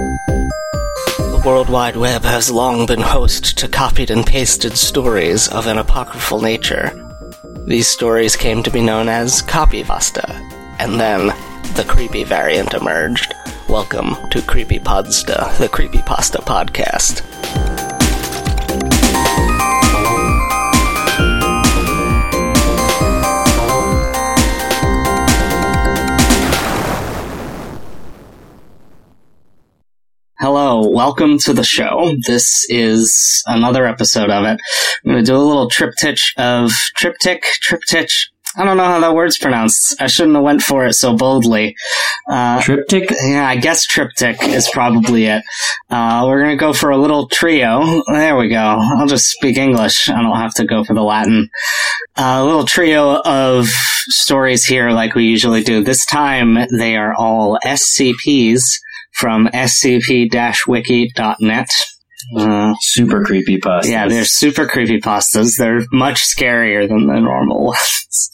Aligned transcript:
The 0.00 1.42
World 1.44 1.68
Wide 1.68 1.96
Web 1.96 2.22
has 2.22 2.50
long 2.50 2.86
been 2.86 3.02
host 3.02 3.58
to 3.58 3.68
copied 3.68 4.10
and 4.10 4.24
pasted 4.24 4.78
stories 4.78 5.46
of 5.48 5.66
an 5.66 5.76
apocryphal 5.76 6.40
nature. 6.40 6.90
These 7.66 7.86
stories 7.86 8.34
came 8.34 8.62
to 8.62 8.70
be 8.70 8.80
known 8.80 9.10
as 9.10 9.42
copypasta, 9.42 10.24
and 10.78 10.98
then 10.98 11.26
the 11.74 11.84
creepy 11.86 12.24
variant 12.24 12.72
emerged. 12.72 13.34
Welcome 13.68 14.16
to 14.30 14.40
Creepy 14.40 14.78
Creepypodsta, 14.78 15.58
the 15.58 15.68
Creepypasta 15.68 16.42
podcast. 16.44 17.29
Welcome 30.92 31.38
to 31.38 31.52
the 31.52 31.62
show. 31.62 32.12
This 32.26 32.66
is 32.68 33.44
another 33.46 33.86
episode 33.86 34.28
of 34.28 34.44
it. 34.44 34.60
I'm 35.04 35.12
going 35.12 35.24
to 35.24 35.30
do 35.30 35.36
a 35.36 35.38
little 35.38 35.70
triptych 35.70 36.18
of 36.36 36.72
triptych, 36.96 37.44
triptych. 37.60 38.10
I 38.56 38.64
don't 38.64 38.76
know 38.76 38.84
how 38.84 38.98
that 38.98 39.14
word's 39.14 39.38
pronounced. 39.38 39.94
I 40.02 40.08
shouldn't 40.08 40.34
have 40.34 40.42
went 40.42 40.62
for 40.62 40.84
it 40.86 40.94
so 40.94 41.16
boldly. 41.16 41.76
Uh, 42.28 42.60
triptych? 42.60 43.08
Yeah, 43.22 43.48
I 43.48 43.54
guess 43.54 43.86
triptych 43.86 44.42
is 44.42 44.68
probably 44.72 45.26
it. 45.26 45.44
Uh, 45.90 46.24
we're 46.26 46.42
going 46.42 46.58
to 46.58 46.60
go 46.60 46.72
for 46.72 46.90
a 46.90 46.98
little 46.98 47.28
trio. 47.28 48.02
There 48.08 48.36
we 48.36 48.48
go. 48.48 48.56
I'll 48.58 49.06
just 49.06 49.26
speak 49.26 49.58
English. 49.58 50.10
I 50.10 50.20
don't 50.20 50.38
have 50.38 50.54
to 50.54 50.64
go 50.64 50.82
for 50.82 50.94
the 50.94 51.04
Latin. 51.04 51.50
Uh, 52.16 52.40
a 52.40 52.44
little 52.44 52.64
trio 52.64 53.20
of 53.20 53.68
stories 54.08 54.64
here 54.64 54.90
like 54.90 55.14
we 55.14 55.26
usually 55.26 55.62
do. 55.62 55.84
This 55.84 56.04
time 56.04 56.58
they 56.76 56.96
are 56.96 57.14
all 57.14 57.60
SCPs 57.64 58.80
from 59.20 59.46
scp-wiki.net. 59.48 61.68
Uh, 62.36 62.74
super 62.80 63.24
creepy 63.24 63.56
pastas. 63.58 63.88
Yeah, 63.88 64.06
they're 64.08 64.24
super 64.26 64.66
creepy 64.66 65.00
pastas. 65.00 65.56
They're 65.56 65.80
much 65.90 66.20
scarier 66.22 66.86
than 66.88 67.06
the 67.06 67.18
normal 67.18 67.64
ones. 67.66 68.30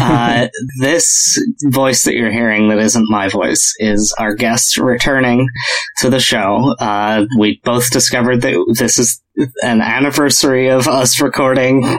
uh, 0.00 0.48
this 0.80 1.38
voice 1.64 2.04
that 2.04 2.14
you're 2.14 2.32
hearing 2.32 2.68
that 2.68 2.78
isn't 2.78 3.10
my 3.10 3.28
voice 3.28 3.74
is 3.78 4.14
our 4.18 4.34
guest 4.34 4.78
returning 4.78 5.46
to 5.98 6.08
the 6.10 6.20
show. 6.20 6.74
Uh, 6.80 7.26
we 7.38 7.60
both 7.64 7.90
discovered 7.90 8.40
that 8.42 8.74
this 8.78 8.98
is 8.98 9.20
an 9.62 9.80
anniversary 9.82 10.68
of 10.68 10.88
us 10.88 11.20
recording 11.20 11.98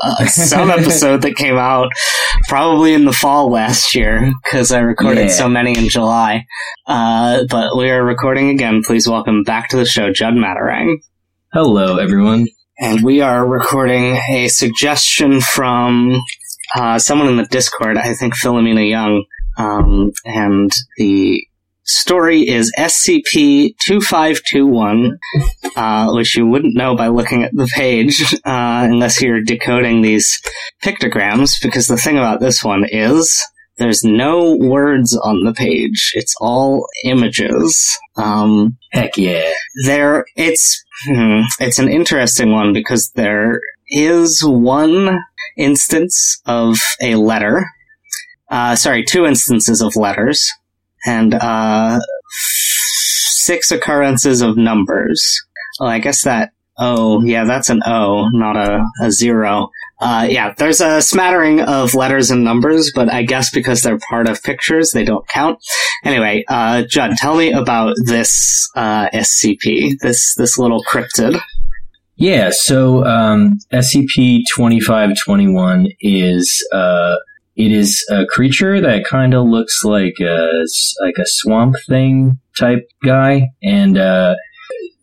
uh, 0.00 0.26
some 0.26 0.70
episode 0.70 1.22
that 1.22 1.36
came 1.36 1.56
out 1.56 1.90
probably 2.48 2.94
in 2.94 3.04
the 3.04 3.12
fall 3.12 3.50
last 3.50 3.94
year 3.94 4.32
because 4.42 4.72
I 4.72 4.80
recorded 4.80 5.28
yeah. 5.28 5.32
so 5.32 5.48
many 5.48 5.76
in 5.76 5.88
July. 5.88 6.46
Uh, 6.86 7.44
but 7.48 7.76
we 7.76 7.90
are 7.90 8.04
recording 8.04 8.50
again. 8.50 8.82
Please 8.84 9.08
welcome 9.08 9.42
back 9.42 9.68
to 9.70 9.76
the 9.76 9.86
show, 9.86 10.12
Judd 10.12 10.34
Matarang. 10.34 10.96
Hello, 11.52 11.98
everyone. 11.98 12.48
And 12.78 13.04
we 13.04 13.20
are 13.20 13.46
recording 13.46 14.18
a 14.30 14.48
suggestion 14.48 15.40
from 15.40 16.20
uh, 16.76 16.98
someone 16.98 17.28
in 17.28 17.36
the 17.36 17.46
Discord, 17.46 17.96
I 17.96 18.14
think 18.14 18.34
Philomena 18.34 18.88
Young. 18.88 19.24
Um, 19.56 20.10
and 20.24 20.72
the 20.96 21.46
story 21.84 22.48
is 22.48 22.72
SCP-2521, 22.78 25.10
uh, 25.76 26.12
which 26.12 26.34
you 26.36 26.46
wouldn't 26.46 26.74
know 26.74 26.96
by 26.96 27.08
looking 27.08 27.42
at 27.42 27.54
the 27.54 27.70
page, 27.74 28.22
uh, 28.44 28.86
unless 28.90 29.20
you're 29.22 29.42
decoding 29.42 30.00
these 30.02 30.40
pictograms, 30.82 31.56
because 31.62 31.86
the 31.86 31.96
thing 31.96 32.16
about 32.16 32.40
this 32.40 32.64
one 32.64 32.84
is 32.88 33.40
there's 33.76 34.04
no 34.04 34.56
words 34.56 35.16
on 35.16 35.42
the 35.44 35.52
page. 35.52 36.12
It's 36.14 36.34
all 36.40 36.86
images. 37.04 37.98
Um, 38.16 38.78
Heck 38.92 39.16
yeah. 39.16 39.50
There, 39.84 40.24
it's, 40.36 40.84
hmm, 41.06 41.40
it's 41.58 41.80
an 41.80 41.88
interesting 41.88 42.52
one 42.52 42.72
because 42.72 43.10
there 43.14 43.60
is 43.88 44.44
one 44.44 45.18
instance 45.56 46.40
of 46.46 46.78
a 47.00 47.16
letter, 47.16 47.66
uh, 48.48 48.76
sorry, 48.76 49.02
two 49.04 49.26
instances 49.26 49.82
of 49.82 49.96
letters 49.96 50.48
and 51.06 51.34
uh, 51.34 52.00
six 52.30 53.70
occurrences 53.70 54.40
of 54.40 54.56
numbers. 54.56 55.42
Oh, 55.80 55.86
I 55.86 55.98
guess 55.98 56.22
that. 56.24 56.50
Oh, 56.76 57.22
yeah, 57.22 57.44
that's 57.44 57.70
an 57.70 57.82
O, 57.86 58.28
not 58.32 58.56
a, 58.56 58.84
a 59.00 59.10
zero. 59.12 59.70
Uh, 60.00 60.26
yeah, 60.28 60.52
there's 60.58 60.80
a 60.80 61.00
smattering 61.00 61.60
of 61.60 61.94
letters 61.94 62.30
and 62.30 62.42
numbers, 62.42 62.90
but 62.94 63.08
I 63.08 63.22
guess 63.22 63.50
because 63.50 63.82
they're 63.82 63.98
part 64.10 64.28
of 64.28 64.42
pictures, 64.42 64.90
they 64.90 65.04
don't 65.04 65.26
count. 65.28 65.58
Anyway, 66.04 66.44
uh, 66.48 66.82
Judd, 66.82 67.12
tell 67.16 67.36
me 67.36 67.52
about 67.52 67.94
this 68.06 68.68
uh, 68.74 69.08
SCP, 69.10 69.98
this 70.00 70.34
this 70.34 70.58
little 70.58 70.82
cryptid. 70.84 71.40
Yeah, 72.16 72.50
so 72.52 73.04
um, 73.04 73.58
SCP 73.72 74.42
twenty 74.52 74.80
five 74.80 75.10
twenty 75.24 75.48
one 75.48 75.88
is 76.00 76.66
uh, 76.72 77.14
it 77.56 77.70
is 77.70 78.04
a 78.10 78.26
creature 78.26 78.80
that 78.80 79.04
kind 79.04 79.34
of 79.34 79.46
looks 79.46 79.84
like 79.84 80.14
a 80.20 80.64
like 81.00 81.14
a 81.18 81.26
swamp 81.26 81.76
thing 81.88 82.38
type 82.58 82.88
guy, 83.04 83.48
and 83.62 83.96
uh, 83.96 84.34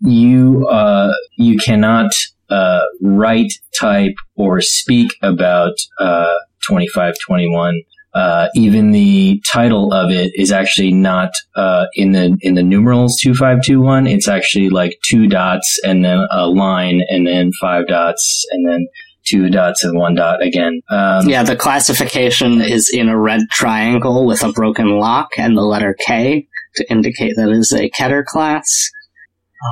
you 0.01 0.67
uh, 0.67 1.13
you 1.37 1.57
cannot 1.57 2.11
uh, 2.49 2.81
write, 3.01 3.53
type, 3.79 4.15
or 4.35 4.59
speak 4.61 5.13
about 5.21 5.73
uh, 5.99 6.35
twenty 6.67 6.87
five 6.87 7.15
twenty 7.25 7.49
one. 7.49 7.81
Uh, 8.13 8.49
even 8.55 8.91
the 8.91 9.41
title 9.49 9.93
of 9.93 10.11
it 10.11 10.33
is 10.35 10.51
actually 10.51 10.91
not 10.91 11.31
uh, 11.55 11.85
in 11.93 12.11
the 12.11 12.37
in 12.41 12.55
the 12.55 12.63
numerals 12.63 13.17
two 13.17 13.33
five 13.33 13.61
two 13.61 13.79
one. 13.79 14.05
It's 14.07 14.27
actually 14.27 14.69
like 14.69 14.99
two 15.05 15.27
dots 15.27 15.79
and 15.85 16.03
then 16.03 16.27
a 16.31 16.47
line 16.47 17.03
and 17.07 17.25
then 17.25 17.51
five 17.61 17.87
dots 17.87 18.45
and 18.51 18.67
then 18.67 18.87
two 19.25 19.49
dots 19.49 19.83
and 19.83 19.97
one 19.97 20.15
dot 20.15 20.41
again. 20.41 20.81
Um, 20.89 21.27
yeah, 21.27 21.43
the 21.43 21.55
classification 21.55 22.61
is 22.61 22.89
in 22.93 23.09
a 23.09 23.17
red 23.17 23.41
triangle 23.51 24.25
with 24.25 24.43
a 24.43 24.51
broken 24.51 24.99
lock 24.99 25.29
and 25.37 25.55
the 25.57 25.61
letter 25.61 25.95
K 26.05 26.47
to 26.75 26.91
indicate 26.91 27.35
that 27.35 27.49
it 27.49 27.57
is 27.57 27.73
a 27.73 27.89
Keter 27.89 28.23
class. 28.25 28.89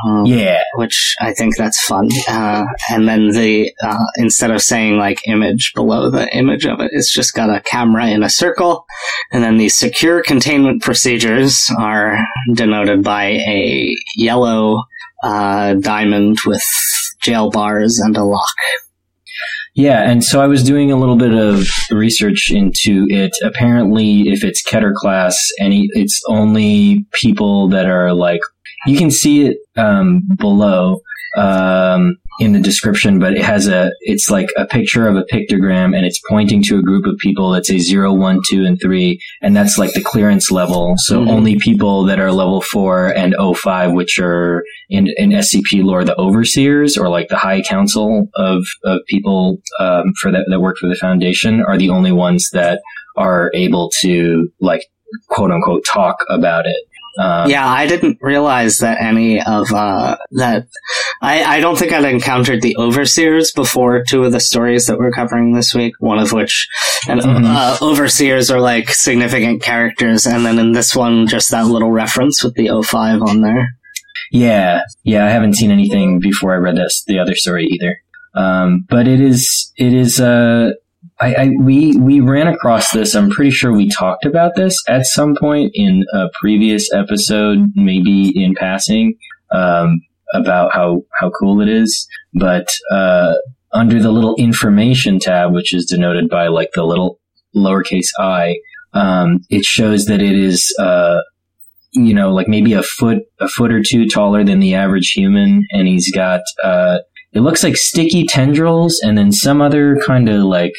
Um, 0.06 0.28
yeah, 0.28 0.62
which 0.76 1.16
I 1.20 1.34
think 1.34 1.58
that's 1.58 1.84
fun. 1.84 2.10
Uh, 2.28 2.66
and 2.92 3.08
then 3.08 3.30
the 3.30 3.74
uh, 3.82 4.06
instead 4.18 4.52
of 4.52 4.62
saying 4.62 4.98
like 4.98 5.28
image 5.28 5.74
below 5.74 6.12
the 6.12 6.30
image 6.36 6.66
of 6.66 6.80
it, 6.80 6.92
it's 6.94 7.12
just 7.12 7.34
got 7.34 7.50
a 7.50 7.60
camera 7.62 8.08
in 8.08 8.22
a 8.22 8.30
circle, 8.30 8.86
and 9.32 9.44
then 9.44 9.58
the 9.58 9.70
secure 9.70 10.22
containment 10.22 10.84
procedures 10.84 11.72
are 11.80 12.20
denoted 12.54 13.04
by 13.04 13.26
a 13.48 13.96
yellow 14.16 14.84
uh, 15.24 15.74
diamond 15.74 16.38
with 16.46 16.64
jail 17.20 17.50
bars 17.50 18.00
and 18.00 18.16
a 18.16 18.24
lock. 18.24 18.56
Yeah, 19.80 20.12
and 20.12 20.26
so 20.26 20.42
I 20.42 20.48
was 20.48 20.62
doing 20.62 20.92
a 20.92 20.98
little 20.98 21.16
bit 21.16 21.34
of 21.34 21.66
research 21.90 22.52
into 22.52 23.08
it. 23.10 23.32
Apparently, 23.42 24.24
if 24.24 24.44
it's 24.44 24.62
Keter 24.62 24.94
class, 24.94 25.40
any 25.58 25.88
it's 25.94 26.22
only 26.28 27.06
people 27.14 27.70
that 27.70 27.86
are 27.86 28.14
like 28.14 28.42
you 28.86 28.98
can 28.98 29.10
see 29.10 29.46
it 29.46 29.56
um, 29.78 30.28
below. 30.38 31.00
Um, 31.38 32.18
in 32.40 32.54
the 32.54 32.60
description, 32.60 33.20
but 33.20 33.34
it 33.34 33.44
has 33.44 33.68
a, 33.68 33.92
it's 34.02 34.30
like 34.30 34.50
a 34.58 34.66
picture 34.66 35.08
of 35.08 35.18
a 35.18 35.24
pictogram 35.24 35.96
and 35.96 36.06
it's 36.06 36.22
pointing 36.30 36.64
to 36.64 36.78
a 36.78 36.82
group 36.82 37.06
of 37.06 37.18
people 37.18 37.52
that 37.52 37.66
say 37.66 37.78
zero, 37.78 38.14
one, 38.14 38.40
two, 38.50 38.66
and 38.66 38.80
three. 38.82 39.22
And 39.42 39.56
that's 39.56 39.78
like 39.78 39.94
the 39.94 40.04
clearance 40.04 40.50
level. 40.50 40.96
So 40.98 41.20
mm-hmm. 41.20 41.30
only 41.30 41.60
people 41.60 42.06
that 42.06 42.20
are 42.20 42.32
level 42.32 42.62
four 42.62 43.08
and 43.08 43.36
05, 43.38 43.92
which 43.92 44.20
are 44.20 44.64
in, 44.90 45.08
in 45.18 45.32
SCP 45.32 45.84
lore, 45.84 46.06
the 46.06 46.18
overseers 46.18 46.98
or 46.98 47.10
like 47.10 47.28
the 47.28 47.38
high 47.38 47.62
council 47.62 48.30
of, 48.36 48.66
of 48.86 49.02
people, 49.08 49.58
um, 49.80 50.14
for 50.22 50.32
that, 50.32 50.46
that 50.50 50.62
work 50.62 50.78
for 50.78 50.88
the 50.88 50.96
foundation 50.96 51.62
are 51.62 51.78
the 51.78 51.90
only 51.90 52.12
ones 52.12 52.50
that 52.54 52.82
are 53.18 53.52
able 53.54 53.92
to 54.00 54.50
like 54.62 54.86
quote 55.28 55.52
unquote 55.52 55.84
talk 55.86 56.24
about 56.30 56.66
it. 56.66 56.78
Um, 57.20 57.50
yeah, 57.50 57.68
I 57.68 57.86
didn't 57.86 58.20
realize 58.22 58.78
that 58.78 59.02
any 59.02 59.42
of 59.42 59.74
uh, 59.74 60.16
that. 60.32 60.68
I, 61.22 61.58
I 61.58 61.60
don't 61.60 61.78
think 61.78 61.92
I'd 61.92 62.06
encountered 62.06 62.62
the 62.62 62.78
overseers 62.78 63.52
before 63.52 64.06
two 64.08 64.24
of 64.24 64.32
the 64.32 64.40
stories 64.40 64.86
that 64.86 64.98
we're 64.98 65.12
covering 65.12 65.52
this 65.52 65.76
week. 65.76 65.96
One 66.00 66.18
of 66.18 66.32
which, 66.32 66.70
and 67.10 67.20
mm-hmm. 67.20 67.46
uh, 67.46 67.78
overseers 67.82 68.50
are 68.50 68.62
like 68.62 68.92
significant 68.92 69.62
characters, 69.62 70.26
and 70.26 70.46
then 70.46 70.60
in 70.60 70.72
this 70.72 70.96
one, 70.96 71.28
just 71.28 71.52
that 71.52 71.66
little 71.66 71.92
reference 71.92 72.42
with 72.42 72.56
the 72.56 72.70
05 72.84 73.22
on 73.22 73.42
there. 73.42 73.68
Yeah, 74.32 74.84
yeah, 75.04 75.26
I 75.26 75.30
haven't 75.30 75.56
seen 75.56 75.72
anything 75.72 76.20
before 76.20 76.54
I 76.54 76.58
read 76.58 76.78
this 76.78 77.04
the 77.06 77.20
other 77.20 77.36
story 77.36 77.66
either. 77.66 77.98
Um, 78.34 78.86
but 78.88 79.08
it 79.08 79.20
is 79.20 79.74
it 79.76 79.94
is 79.94 80.22
uh 80.22 80.72
I, 81.22 81.34
I, 81.34 81.50
we 81.60 81.96
we 81.98 82.22
ran 82.22 82.48
across 82.48 82.92
this. 82.92 83.16
I'm 83.16 83.30
pretty 83.30 83.52
sure 83.52 83.74
we 83.74 83.90
talked 83.90 84.26
about 84.26 84.56
this 84.56 84.82
at 84.88 85.06
some 85.06 85.36
point 85.40 85.72
in 85.74 86.06
a 86.14 86.28
previous 86.40 86.92
episode, 86.94 87.60
maybe 87.76 88.32
in 88.36 88.56
passing, 88.56 89.16
um, 89.52 90.02
about 90.34 90.74
how 90.74 91.02
how 91.20 91.30
cool 91.32 91.62
it 91.62 91.68
is. 91.68 92.08
But 92.34 92.68
uh, 92.92 93.34
under 93.74 94.02
the 94.02 94.12
little 94.12 94.36
information 94.36 95.20
tab, 95.20 95.54
which 95.54 95.74
is 95.74 95.86
denoted 95.86 96.30
by 96.30 96.48
like 96.48 96.70
the 96.74 96.84
little 96.84 97.20
lowercase 97.56 98.10
i, 98.20 98.56
um, 98.94 99.40
it 99.50 99.66
shows 99.66 100.06
that 100.06 100.22
it 100.22 100.38
is 100.38 100.74
uh, 100.80 101.20
you 101.92 102.14
know, 102.14 102.32
like 102.32 102.48
maybe 102.48 102.74
a 102.74 102.84
foot, 102.84 103.20
a 103.40 103.48
foot 103.48 103.72
or 103.72 103.82
two 103.82 104.08
taller 104.08 104.44
than 104.44 104.60
the 104.60 104.76
average 104.76 105.12
human, 105.12 105.66
and 105.72 105.88
he's 105.88 106.12
got, 106.12 106.42
uh, 106.64 107.00
it 107.34 107.42
looks 107.42 107.64
like 107.64 107.78
sticky 107.78 108.26
tendrils, 108.26 109.00
and 109.04 109.18
then 109.18 109.32
some 109.32 109.62
other 109.62 109.98
kind 110.06 110.30
of 110.30 110.44
like, 110.44 110.74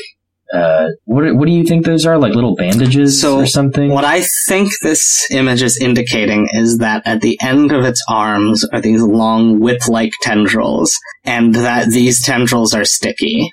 uh, 0.53 0.89
what 1.05 1.35
what 1.35 1.47
do 1.47 1.53
you 1.53 1.65
think 1.65 1.87
those 1.87 2.07
are? 2.07 2.19
Like 2.19 2.35
little 2.35 2.55
bandages 2.57 3.21
So, 3.21 3.41
or 3.41 3.47
something? 3.47 3.91
What 3.91 4.05
I 4.05 4.23
think 4.49 4.73
this 4.83 5.27
image 5.31 5.63
is 5.63 5.81
indicating 5.81 6.49
is 6.53 6.79
that 6.79 7.03
at 7.07 7.21
the 7.21 7.39
end 7.41 7.73
of 7.73 7.85
its 7.85 8.05
arms 8.09 8.65
are 8.65 8.81
these 8.81 9.03
long 9.03 9.61
whip-like 9.61 10.13
tendrils, 10.23 10.93
and 11.25 11.55
that 11.55 11.89
these 11.89 12.23
tendrils 12.25 12.75
are 12.75 12.85
sticky. 12.85 13.53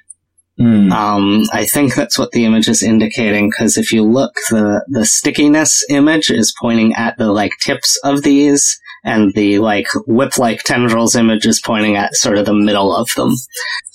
Hmm. 0.57 0.91
Um, 0.91 1.43
I 1.53 1.65
think 1.65 1.93
that's 1.93 2.17
what 2.17 2.31
the 2.31 2.45
image 2.45 2.67
is 2.67 2.81
indicating 2.81 3.49
because 3.49 3.77
if 3.77 3.91
you 3.91 4.03
look, 4.03 4.33
the 4.49 4.83
the 4.89 5.05
stickiness 5.05 5.83
image 5.89 6.31
is 6.31 6.53
pointing 6.59 6.93
at 6.95 7.17
the 7.17 7.31
like 7.31 7.51
tips 7.63 7.99
of 8.03 8.23
these, 8.23 8.79
and 9.03 9.33
the 9.35 9.59
like 9.59 9.87
whip-like 10.07 10.63
tendrils 10.63 11.15
image 11.15 11.45
is 11.45 11.61
pointing 11.63 11.95
at 11.95 12.15
sort 12.15 12.37
of 12.37 12.45
the 12.45 12.55
middle 12.55 12.95
of 12.95 13.09
them. 13.15 13.33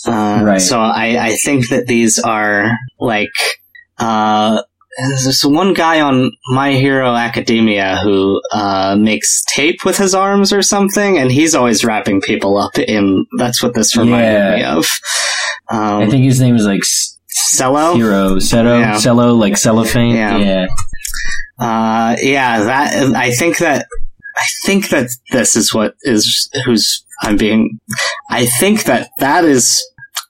Uh, 0.06 0.42
Right. 0.44 0.60
So 0.60 0.78
I 0.78 1.28
I 1.28 1.36
think 1.36 1.68
that 1.70 1.86
these 1.86 2.18
are 2.18 2.70
like 2.98 3.30
uh. 3.98 4.62
There's 4.98 5.24
this 5.24 5.44
one 5.44 5.72
guy 5.72 6.00
on 6.02 6.30
My 6.48 6.72
Hero 6.72 7.14
Academia 7.14 7.96
who 8.02 8.40
uh, 8.52 8.94
makes 8.98 9.42
tape 9.46 9.84
with 9.86 9.96
his 9.96 10.14
arms 10.14 10.52
or 10.52 10.60
something, 10.62 11.16
and 11.18 11.32
he's 11.32 11.54
always 11.54 11.82
wrapping 11.84 12.20
people 12.20 12.58
up 12.58 12.78
in. 12.78 13.24
That's 13.38 13.62
what 13.62 13.74
this 13.74 13.96
reminded 13.96 14.32
Yeah. 14.32 14.56
me 14.56 14.64
of. 14.64 14.86
Um, 15.70 16.02
I 16.02 16.10
think 16.10 16.24
his 16.24 16.40
name 16.40 16.56
is 16.56 16.66
like 16.66 16.82
Cello. 17.56 17.94
Hero, 17.94 18.38
Cello 18.38 18.80
Yeah. 18.80 18.98
Cello, 18.98 19.32
like 19.34 19.56
cellophane. 19.56 20.14
Yeah. 20.14 20.36
yeah. 20.36 20.66
Uh, 21.58 22.16
yeah, 22.20 22.62
that 22.64 23.14
I 23.14 23.30
think 23.32 23.58
that 23.58 23.86
I 24.36 24.44
think 24.66 24.88
that 24.90 25.08
this 25.30 25.56
is 25.56 25.72
what 25.72 25.94
is 26.02 26.50
who's 26.64 27.04
I'm 27.22 27.36
being. 27.36 27.78
I 28.28 28.46
think 28.46 28.84
that 28.84 29.08
that 29.20 29.44
is. 29.44 29.82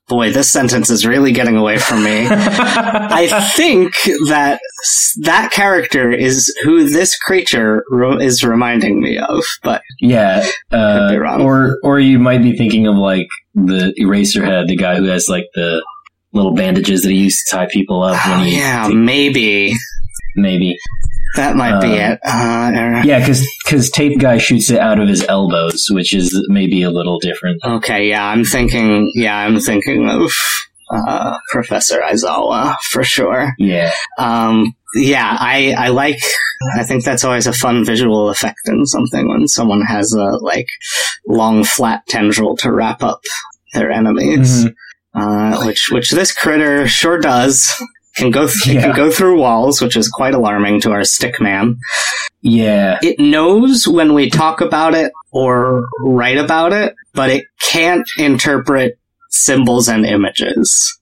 Boy, 0.09 0.33
this 0.33 0.51
sentence 0.51 0.91
is 0.91 1.07
really 1.07 1.33
getting 1.33 1.57
away 1.57 1.79
from 1.79 2.03
me. 2.05 2.27
I 2.31 3.51
think 3.55 3.95
that 4.29 4.61
that 5.23 5.51
character 5.53 6.11
is 6.11 6.55
who 6.65 6.89
this 6.91 7.17
creature 7.19 7.85
re- 7.89 8.23
is 8.25 8.43
reminding 8.45 9.01
me 9.01 9.17
of, 9.19 9.45
but 9.63 9.81
Yeah, 10.01 10.45
uh, 10.71 11.11
be 11.13 11.17
wrong. 11.19 11.41
or 11.43 11.79
or 11.83 12.01
you 12.01 12.19
might 12.19 12.43
be 12.43 12.57
thinking 12.57 12.87
of 12.87 12.97
like 12.97 13.29
the 13.55 13.95
Eraserhead, 14.01 14.67
the 14.67 14.77
guy 14.77 14.97
who 14.97 15.05
has 15.05 15.29
like 15.29 15.47
the 15.55 15.83
little 16.33 16.55
bandages 16.55 17.03
that 17.03 17.11
he 17.11 17.19
used 17.19 17.47
to 17.47 17.57
tie 17.57 17.69
people 17.71 18.03
up 18.03 18.17
when 18.27 18.41
oh, 18.41 18.43
he 18.43 18.57
yeah, 18.57 18.89
maybe 18.89 19.73
maybe 20.37 20.77
that 21.37 21.57
might 21.57 21.81
be 21.81 21.99
Uh, 22.01 22.13
it. 22.13 22.21
Uh, 22.25 23.03
yeah 23.05 23.19
because 23.21 23.47
because 23.65 23.91
tape 23.91 24.19
guy 24.19 24.39
shoots 24.39 24.71
it 24.71 24.79
out 24.79 24.99
of 25.01 25.09
his 25.09 25.25
elbows, 25.29 25.87
which 25.91 26.15
is 26.15 26.45
maybe 26.49 26.83
a 26.83 26.91
little 26.91 27.19
different. 27.19 27.61
Okay, 27.65 28.09
yeah, 28.09 28.25
I'm 28.25 28.45
thinking. 28.45 29.11
Yeah, 29.15 29.37
I'm 29.37 29.59
thinking 29.61 30.09
of 30.09 30.31
uh, 30.91 31.37
Professor 31.51 32.01
Aizawa 32.01 32.77
for 32.91 33.03
sure. 33.03 33.55
Yeah, 33.59 33.93
Um, 34.19 34.75
yeah, 34.95 35.37
I 35.41 35.75
I 35.77 35.89
like. 35.89 36.19
I 36.79 36.85
think 36.85 37.03
that's 37.05 37.25
always 37.25 37.47
a 37.47 37.53
fun 37.53 37.85
visual 37.85 38.29
effect 38.29 38.61
in 38.67 38.85
something 38.87 39.27
when 39.29 39.49
someone 39.49 39.81
has 39.83 40.13
a 40.13 40.37
like 40.43 40.67
long 41.27 41.65
flat 41.65 42.07
tendril 42.09 42.57
to 42.59 42.71
wrap 42.71 43.03
up 43.03 43.21
their 43.73 43.91
enemies, 43.91 44.67
Mhm. 44.67 44.75
uh, 45.15 45.65
which 45.65 45.89
which 45.91 46.11
this 46.11 46.33
critter 46.33 46.87
sure 46.87 47.19
does. 47.19 47.73
Can 48.17 48.31
go 48.31 48.47
th- 48.47 48.67
Yeah. 48.67 48.83
can 48.83 48.97
go 48.97 49.11
through 49.11 49.39
walls, 49.41 49.81
which 49.81 49.97
is 49.97 50.09
quite 50.09 50.35
alarming 50.35 50.81
to 50.83 50.93
our 50.93 51.05
stick 51.05 51.41
man. 51.41 51.77
yeah, 52.43 52.99
It 53.03 53.19
knows 53.19 53.87
when 53.89 54.13
we 54.15 54.29
talk 54.31 54.61
about 54.61 54.95
it 54.95 55.13
or 55.31 55.85
write 56.01 56.39
about 56.39 56.73
it, 56.73 56.95
but 57.15 57.31
it 57.31 57.45
can't 57.61 58.07
interpret 58.19 58.99
symbols 59.31 59.89
and 59.89 60.05
images. 60.05 60.99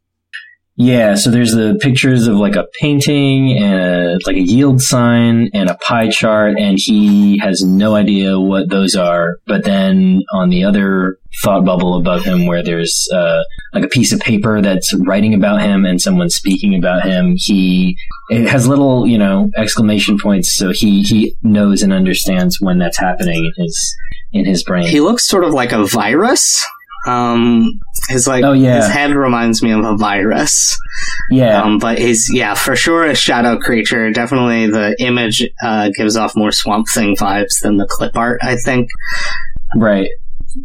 Yeah. 0.77 1.15
So 1.15 1.31
there's 1.31 1.53
the 1.53 1.79
pictures 1.81 2.27
of 2.27 2.37
like 2.37 2.57
a 2.57 2.67
painting 2.81 3.57
and 3.59 4.21
like 4.27 4.37
a 4.37 4.41
yield 4.41 4.81
sign 4.81 5.51
and 5.53 5.69
a 5.69 5.75
pie 5.75 6.09
chart, 6.09 6.59
and 6.59 6.79
he 6.81 7.39
has 7.39 7.63
no 7.63 7.95
idea 7.95 8.39
what 8.39 8.71
those 8.71 8.97
are. 8.97 9.37
But 9.47 9.65
then 9.65 10.23
on 10.33 10.49
the 10.49 10.65
other 10.65 11.19
thought 11.43 11.65
bubble 11.65 11.97
above 11.97 12.25
him, 12.25 12.47
where 12.47 12.63
there's 12.63 13.09
uh, 13.13 13.43
like 13.75 13.85
a 13.85 13.89
piece 13.89 14.13
of 14.13 14.21
paper 14.21 14.61
that's 14.61 14.95
writing 15.07 15.35
about 15.35 15.61
him 15.61 15.85
and 15.85 16.01
someone 16.01 16.31
speaking 16.31 16.75
about 16.75 17.03
him, 17.03 17.35
he 17.37 17.97
it 18.31 18.49
has 18.49 18.67
little 18.67 19.07
you 19.07 19.19
know 19.19 19.51
exclamation 19.57 20.19
points, 20.19 20.51
so 20.51 20.71
he 20.73 21.03
he 21.03 21.37
knows 21.43 21.83
and 21.83 21.93
understands 21.93 22.59
when 22.61 22.79
that's 22.79 22.99
happening 22.99 23.45
in 23.45 23.65
his 23.65 23.97
in 24.33 24.45
his 24.45 24.63
brain. 24.63 24.87
He 24.87 25.01
looks 25.01 25.27
sort 25.27 25.45
of 25.45 25.53
like 25.53 25.73
a 25.73 25.85
virus. 25.85 26.65
Um, 27.07 27.81
his 28.09 28.27
like 28.27 28.45
Oh, 28.45 28.53
yeah. 28.53 28.77
his 28.77 28.89
head 28.89 29.13
reminds 29.15 29.63
me 29.63 29.73
of 29.73 29.85
a 29.85 29.97
virus. 29.97 30.77
yeah, 31.31 31.63
Um, 31.63 31.79
but 31.79 31.99
he's 31.99 32.29
yeah 32.33 32.55
for 32.55 32.77
sure 32.77 33.05
a 33.05 33.15
shadow 33.15 33.59
creature. 33.59 34.11
Definitely 34.11 34.67
the 34.71 34.95
image 35.01 35.43
uh, 35.63 35.91
gives 35.97 36.17
off 36.17 36.37
more 36.37 36.53
Swamp 36.53 36.89
Thing 36.89 37.17
vibes 37.17 37.61
than 37.63 37.77
the 37.79 37.87
clip 37.87 38.17
art. 38.17 38.41
I 38.43 38.57
think. 38.57 38.89
right. 39.77 40.09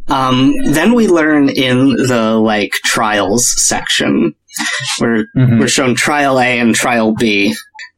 Um, 0.07 0.51
then 0.65 0.93
we 0.93 1.07
learn 1.07 1.47
in 1.49 1.89
the 1.89 2.33
like 2.43 2.71
trials 2.83 3.47
section 3.61 4.33
where 4.97 5.25
Mhm. 5.37 5.59
we're 5.59 5.67
shown 5.67 5.93
trial 5.95 6.39
A 6.39 6.59
and 6.59 6.73
trial 6.73 7.13
B. 7.13 7.53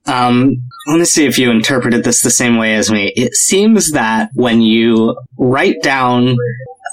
Um, 0.06 0.56
let 0.88 1.00
me 1.00 1.06
see 1.06 1.26
if 1.26 1.38
you 1.38 1.50
interpreted 1.52 2.04
this 2.04 2.22
the 2.22 2.30
same 2.30 2.58
way 2.58 2.76
as 2.76 2.90
me. 2.92 3.12
It 3.16 3.36
seems 3.36 3.92
that 3.92 4.30
when 4.36 4.62
you 4.62 5.18
write 5.38 5.82
down, 5.82 6.36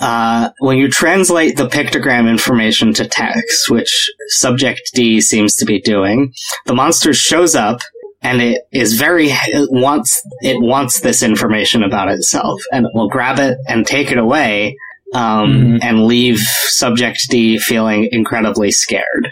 uh, 0.01 0.51
when 0.59 0.77
you 0.79 0.89
translate 0.91 1.57
the 1.57 1.69
pictogram 1.69 2.29
information 2.29 2.93
to 2.95 3.07
text, 3.07 3.71
which 3.71 4.11
subject 4.29 4.83
D 4.95 5.21
seems 5.21 5.55
to 5.57 5.65
be 5.65 5.81
doing, 5.81 6.33
the 6.67 6.75
monster 6.75 7.15
shows 7.15 7.55
up 7.55 7.81
and 8.23 8.41
it 8.41 8.63
is 8.73 8.95
very 8.95 9.29
it 9.29 9.69
wants 9.71 10.21
it 10.41 10.61
wants 10.61 11.01
this 11.01 11.23
information 11.23 11.83
about 11.83 12.09
itself 12.11 12.61
and 12.73 12.87
it 12.87 12.93
will 12.95 13.09
grab 13.09 13.39
it 13.39 13.59
and 13.69 13.87
take 13.87 14.11
it 14.11 14.19
away 14.19 14.77
um, 15.15 15.53
Mhm. 15.55 15.79
and 15.83 16.07
leave 16.07 16.39
subject 16.41 17.29
D 17.31 17.59
feeling 17.59 18.09
incredibly 18.11 18.71
scared. 18.73 19.29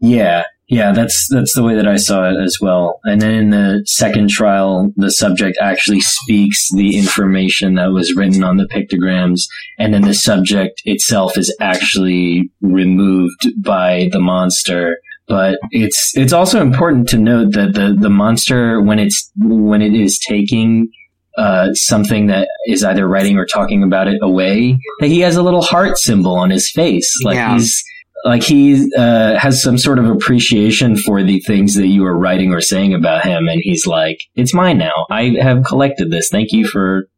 Yeah, 0.00 0.44
yeah, 0.68 0.92
that's 0.92 1.28
that's 1.30 1.54
the 1.54 1.62
way 1.62 1.74
that 1.74 1.88
I 1.88 1.96
saw 1.96 2.28
it 2.28 2.36
as 2.42 2.58
well. 2.60 3.00
And 3.04 3.20
then 3.22 3.34
in 3.34 3.50
the 3.50 3.82
second 3.86 4.28
trial, 4.28 4.92
the 4.96 5.10
subject 5.10 5.56
actually 5.60 6.00
speaks 6.00 6.68
the 6.74 6.96
information 6.96 7.74
that 7.76 7.92
was 7.92 8.14
written 8.14 8.44
on 8.44 8.58
the 8.58 8.68
pictograms, 8.68 9.42
and 9.78 9.94
then 9.94 10.02
the 10.02 10.14
subject 10.14 10.82
itself 10.84 11.38
is 11.38 11.54
actually 11.60 12.50
removed 12.60 13.48
by 13.62 14.08
the 14.12 14.20
monster. 14.20 14.98
But 15.26 15.58
it's 15.70 16.14
it's 16.16 16.32
also 16.32 16.60
important 16.60 17.08
to 17.10 17.18
note 17.18 17.52
that 17.52 17.72
the 17.74 17.96
the 17.98 18.10
monster 18.10 18.80
when 18.82 18.98
it's 18.98 19.30
when 19.36 19.80
it 19.82 19.94
is 19.94 20.18
taking 20.18 20.90
uh, 21.38 21.72
something 21.74 22.26
that 22.26 22.48
is 22.66 22.82
either 22.84 23.06
writing 23.06 23.38
or 23.38 23.46
talking 23.46 23.82
about 23.82 24.08
it 24.08 24.18
away, 24.22 24.76
that 25.00 25.06
he 25.08 25.20
has 25.20 25.36
a 25.36 25.42
little 25.42 25.62
heart 25.62 25.96
symbol 25.96 26.34
on 26.34 26.50
his 26.50 26.70
face, 26.70 27.14
like 27.24 27.36
Yeah. 27.36 27.54
he's 27.54 27.82
like 28.24 28.42
he 28.42 28.90
uh, 28.96 29.38
has 29.38 29.62
some 29.62 29.78
sort 29.78 29.98
of 29.98 30.06
appreciation 30.06 30.96
for 30.96 31.22
the 31.22 31.40
things 31.40 31.74
that 31.76 31.86
you 31.86 32.04
are 32.04 32.16
writing 32.16 32.52
or 32.52 32.60
saying 32.60 32.94
about 32.94 33.24
him, 33.24 33.48
and 33.48 33.60
he's 33.62 33.86
like, 33.86 34.18
"It's 34.34 34.52
mine 34.54 34.78
now. 34.78 35.06
I 35.10 35.36
have 35.40 35.64
collected 35.64 36.10
this. 36.10 36.28
Thank 36.28 36.52
you 36.52 36.66
for 36.66 37.08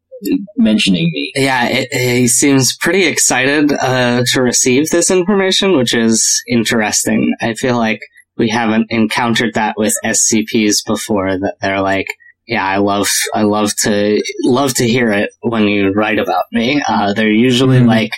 mentioning 0.57 1.09
me." 1.11 1.31
Yeah, 1.35 1.67
it, 1.69 1.93
he 1.93 2.27
seems 2.27 2.75
pretty 2.77 3.05
excited 3.05 3.71
uh, 3.73 4.23
to 4.27 4.41
receive 4.41 4.89
this 4.89 5.09
information, 5.11 5.77
which 5.77 5.93
is 5.93 6.41
interesting. 6.47 7.33
I 7.41 7.53
feel 7.55 7.77
like 7.77 7.99
we 8.37 8.49
haven't 8.49 8.87
encountered 8.89 9.53
that 9.55 9.75
with 9.77 9.95
SCPs 10.05 10.85
before. 10.85 11.37
That 11.37 11.55
they're 11.61 11.81
like, 11.81 12.07
"Yeah, 12.47 12.65
I 12.65 12.77
love, 12.77 13.09
I 13.33 13.43
love 13.43 13.75
to 13.83 14.21
love 14.43 14.73
to 14.75 14.87
hear 14.87 15.11
it 15.11 15.31
when 15.41 15.63
you 15.67 15.91
write 15.93 16.19
about 16.19 16.45
me." 16.51 16.81
Uh, 16.87 17.13
they're 17.13 17.29
usually 17.29 17.79
Mhm. 17.79 17.87
like 17.87 18.11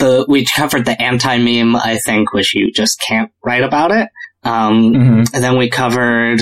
the 0.00 0.26
we 0.28 0.44
covered 0.44 0.84
the 0.84 1.00
anti 1.00 1.38
meme, 1.38 1.76
I 1.76 1.98
think, 1.98 2.32
which 2.32 2.54
you 2.54 2.72
just 2.72 3.00
can't 3.00 3.30
write 3.44 3.62
about 3.62 3.92
it. 3.92 4.08
Um, 4.42 4.94
hmm 4.94 5.22
and 5.34 5.44
then 5.44 5.56
we 5.56 5.70
covered. 5.70 6.40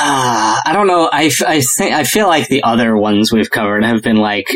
Uh, 0.00 0.60
I 0.64 0.70
don't 0.72 0.86
know. 0.86 1.08
I, 1.12 1.30
I 1.46 1.60
think 1.60 1.92
I 1.94 2.04
feel 2.04 2.28
like 2.28 2.48
the 2.48 2.62
other 2.62 2.96
ones 2.96 3.32
we've 3.32 3.50
covered 3.50 3.84
have 3.84 4.02
been 4.02 4.16
like 4.18 4.46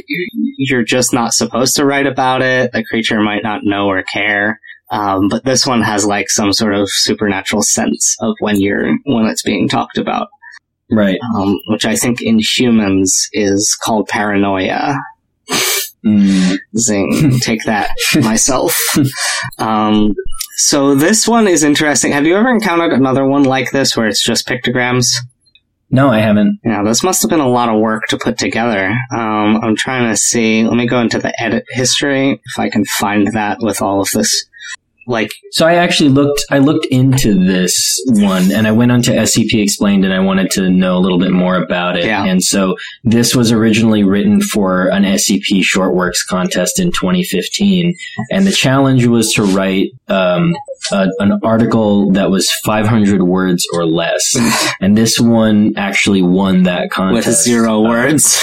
you're 0.58 0.84
just 0.84 1.12
not 1.12 1.32
supposed 1.34 1.74
to 1.76 1.84
write 1.84 2.06
about 2.06 2.42
it. 2.42 2.70
The 2.72 2.84
creature 2.84 3.20
might 3.20 3.42
not 3.42 3.64
know 3.64 3.86
or 3.88 4.02
care. 4.02 4.60
Um, 4.90 5.28
but 5.28 5.44
this 5.44 5.66
one 5.66 5.82
has 5.82 6.04
like 6.04 6.28
some 6.30 6.52
sort 6.52 6.74
of 6.74 6.88
supernatural 6.90 7.62
sense 7.62 8.14
of 8.20 8.36
when 8.40 8.60
you're 8.60 8.94
when 9.04 9.24
it's 9.26 9.42
being 9.42 9.68
talked 9.68 9.96
about, 9.98 10.28
Right. 10.90 11.18
um, 11.34 11.58
which 11.68 11.86
I 11.86 11.96
think 11.96 12.20
in 12.20 12.38
humans 12.38 13.28
is 13.32 13.74
called 13.82 14.08
paranoia. 14.08 14.94
Mm. 16.04 16.58
Zing, 16.76 17.38
take 17.40 17.64
that 17.64 17.90
myself. 18.20 18.78
Um, 19.58 20.14
so 20.56 20.94
this 20.94 21.26
one 21.26 21.48
is 21.48 21.64
interesting. 21.64 22.12
Have 22.12 22.26
you 22.26 22.36
ever 22.36 22.48
encountered 22.48 22.92
another 22.92 23.26
one 23.26 23.42
like 23.42 23.72
this 23.72 23.96
where 23.96 24.06
it's 24.06 24.22
just 24.22 24.46
pictograms? 24.46 25.16
No, 25.90 26.08
I 26.08 26.20
haven't. 26.20 26.60
Yeah, 26.64 26.82
this 26.84 27.02
must 27.02 27.22
have 27.22 27.30
been 27.30 27.40
a 27.40 27.48
lot 27.48 27.68
of 27.68 27.80
work 27.80 28.06
to 28.08 28.18
put 28.18 28.38
together. 28.38 28.96
Um, 29.12 29.60
I'm 29.62 29.76
trying 29.76 30.08
to 30.08 30.16
see. 30.16 30.64
Let 30.64 30.76
me 30.76 30.86
go 30.86 31.00
into 31.00 31.18
the 31.18 31.38
edit 31.40 31.64
history 31.70 32.32
if 32.32 32.58
I 32.58 32.70
can 32.70 32.84
find 32.84 33.26
that 33.34 33.58
with 33.60 33.82
all 33.82 34.00
of 34.00 34.10
this. 34.12 34.46
Like, 35.06 35.30
So 35.50 35.66
I 35.66 35.74
actually 35.74 36.10
looked. 36.10 36.44
I 36.50 36.58
looked 36.58 36.86
into 36.86 37.34
this 37.34 38.00
one, 38.06 38.52
and 38.52 38.66
I 38.66 38.72
went 38.72 38.92
onto 38.92 39.12
SCP 39.12 39.62
Explained, 39.62 40.04
and 40.04 40.14
I 40.14 40.20
wanted 40.20 40.50
to 40.52 40.70
know 40.70 40.96
a 40.96 41.00
little 41.00 41.18
bit 41.18 41.32
more 41.32 41.56
about 41.56 41.96
it. 41.96 42.04
Yeah. 42.04 42.24
And 42.24 42.42
so 42.42 42.76
this 43.04 43.34
was 43.34 43.52
originally 43.52 44.04
written 44.04 44.40
for 44.40 44.88
an 44.88 45.02
SCP 45.04 45.64
Short 45.64 45.94
Works 45.94 46.24
contest 46.24 46.78
in 46.78 46.92
2015, 46.92 47.94
and 48.30 48.46
the 48.46 48.52
challenge 48.52 49.06
was 49.06 49.32
to 49.34 49.42
write 49.42 49.90
um, 50.08 50.54
a, 50.92 51.08
an 51.18 51.40
article 51.42 52.10
that 52.12 52.30
was 52.30 52.50
500 52.64 53.22
words 53.22 53.66
or 53.74 53.84
less. 53.86 54.36
and 54.80 54.96
this 54.96 55.18
one 55.18 55.74
actually 55.76 56.22
won 56.22 56.64
that 56.64 56.90
contest 56.90 57.26
with 57.26 57.36
zero 57.36 57.80
words. 57.80 58.42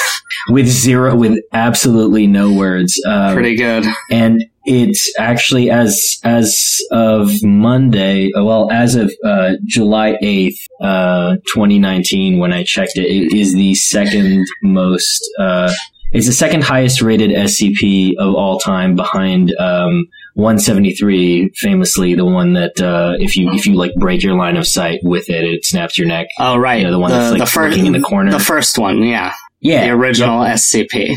with 0.49 0.67
zero, 0.67 1.15
with 1.15 1.39
absolutely 1.53 2.27
no 2.27 2.51
words. 2.53 3.01
Um, 3.05 3.33
Pretty 3.33 3.55
good. 3.55 3.85
and 4.11 4.43
it's 4.65 5.11
actually 5.19 5.69
as 5.69 6.19
as 6.23 6.79
of 6.91 7.43
Monday, 7.43 8.31
uh, 8.33 8.43
well, 8.43 8.69
as 8.71 8.95
of 8.95 9.11
uh, 9.23 9.53
July 9.65 10.17
eighth, 10.21 10.59
uh, 10.81 11.37
twenty 11.53 11.79
nineteen, 11.79 12.39
when 12.39 12.53
I 12.53 12.63
checked 12.63 12.97
it, 12.97 13.05
it 13.05 13.37
is 13.37 13.53
the 13.53 13.75
second 13.75 14.45
most. 14.61 15.29
Uh, 15.39 15.71
it's 16.11 16.25
the 16.25 16.33
second 16.33 16.63
highest 16.63 17.01
rated 17.01 17.29
SCP 17.29 18.13
of 18.17 18.33
all 18.33 18.59
time, 18.59 18.95
behind 18.95 19.53
um, 19.59 20.07
173, 20.33 21.49
famously 21.55 22.15
the 22.15 22.25
one 22.25 22.53
that 22.53 22.81
uh, 22.81 23.15
if 23.19 23.35
you 23.37 23.51
if 23.51 23.67
you 23.67 23.75
like 23.75 23.93
break 23.95 24.23
your 24.23 24.35
line 24.35 24.57
of 24.57 24.65
sight 24.65 25.01
with 25.03 25.29
it, 25.29 25.43
it 25.43 25.65
snaps 25.65 25.97
your 25.97 26.07
neck. 26.07 26.27
Oh, 26.39 26.57
right. 26.57 26.79
You 26.79 26.85
know, 26.85 26.91
the 26.91 26.99
one 26.99 27.11
that's, 27.11 27.37
like, 27.37 27.47
first, 27.47 27.77
looking 27.77 27.85
in 27.85 27.93
the 27.93 28.01
corner. 28.01 28.31
The 28.31 28.39
first 28.39 28.77
one, 28.79 29.03
yeah. 29.03 29.33
Yeah, 29.61 29.85
The 29.85 29.91
original 29.91 30.39
SCP. 30.39 31.13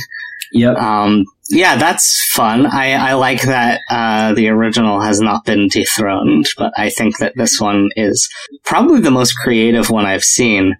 Yep. 0.53 0.77
Um, 0.77 1.25
yeah, 1.51 1.77
that's 1.77 2.31
fun. 2.35 2.67
I, 2.67 2.93
I 2.93 3.13
like 3.15 3.43
that 3.43 3.81
uh, 3.91 4.35
the 4.35 4.49
original 4.49 5.01
has 5.01 5.21
not 5.21 5.45
been 5.45 5.69
dethroned, 5.69 6.47
but 6.57 6.73
I 6.77 6.91
think 6.91 7.19
that 7.19 7.35
this 7.37 7.61
one 7.61 7.89
is 7.97 8.29
probably 8.65 9.01
the 9.01 9.11
most 9.11 9.35
creative 9.35 9.91
one 9.91 10.07
I've 10.07 10.25
seen. 10.25 10.75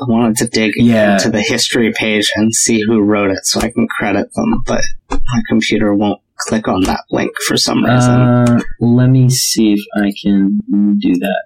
I 0.00 0.04
wanted 0.10 0.36
to 0.38 0.46
dig 0.46 0.72
Yeah. 0.76 1.14
into 1.14 1.30
the 1.30 1.42
history 1.42 1.92
page 1.92 2.30
and 2.36 2.54
see 2.54 2.82
who 2.86 3.00
wrote 3.02 3.30
it 3.30 3.44
so 3.44 3.60
I 3.60 3.70
can 3.70 3.86
credit 3.88 4.32
them, 4.34 4.62
but 4.66 4.82
my 5.10 5.40
computer 5.48 5.94
won't 5.94 6.20
click 6.36 6.66
on 6.68 6.82
that 6.84 7.02
link 7.10 7.32
for 7.46 7.56
some 7.58 7.84
reason. 7.84 8.10
Uh, 8.20 8.60
let 8.80 9.08
me 9.08 9.28
see 9.28 9.74
if 9.74 9.80
I 9.96 10.10
can 10.22 10.58
do 10.98 11.14
that. 11.16 11.42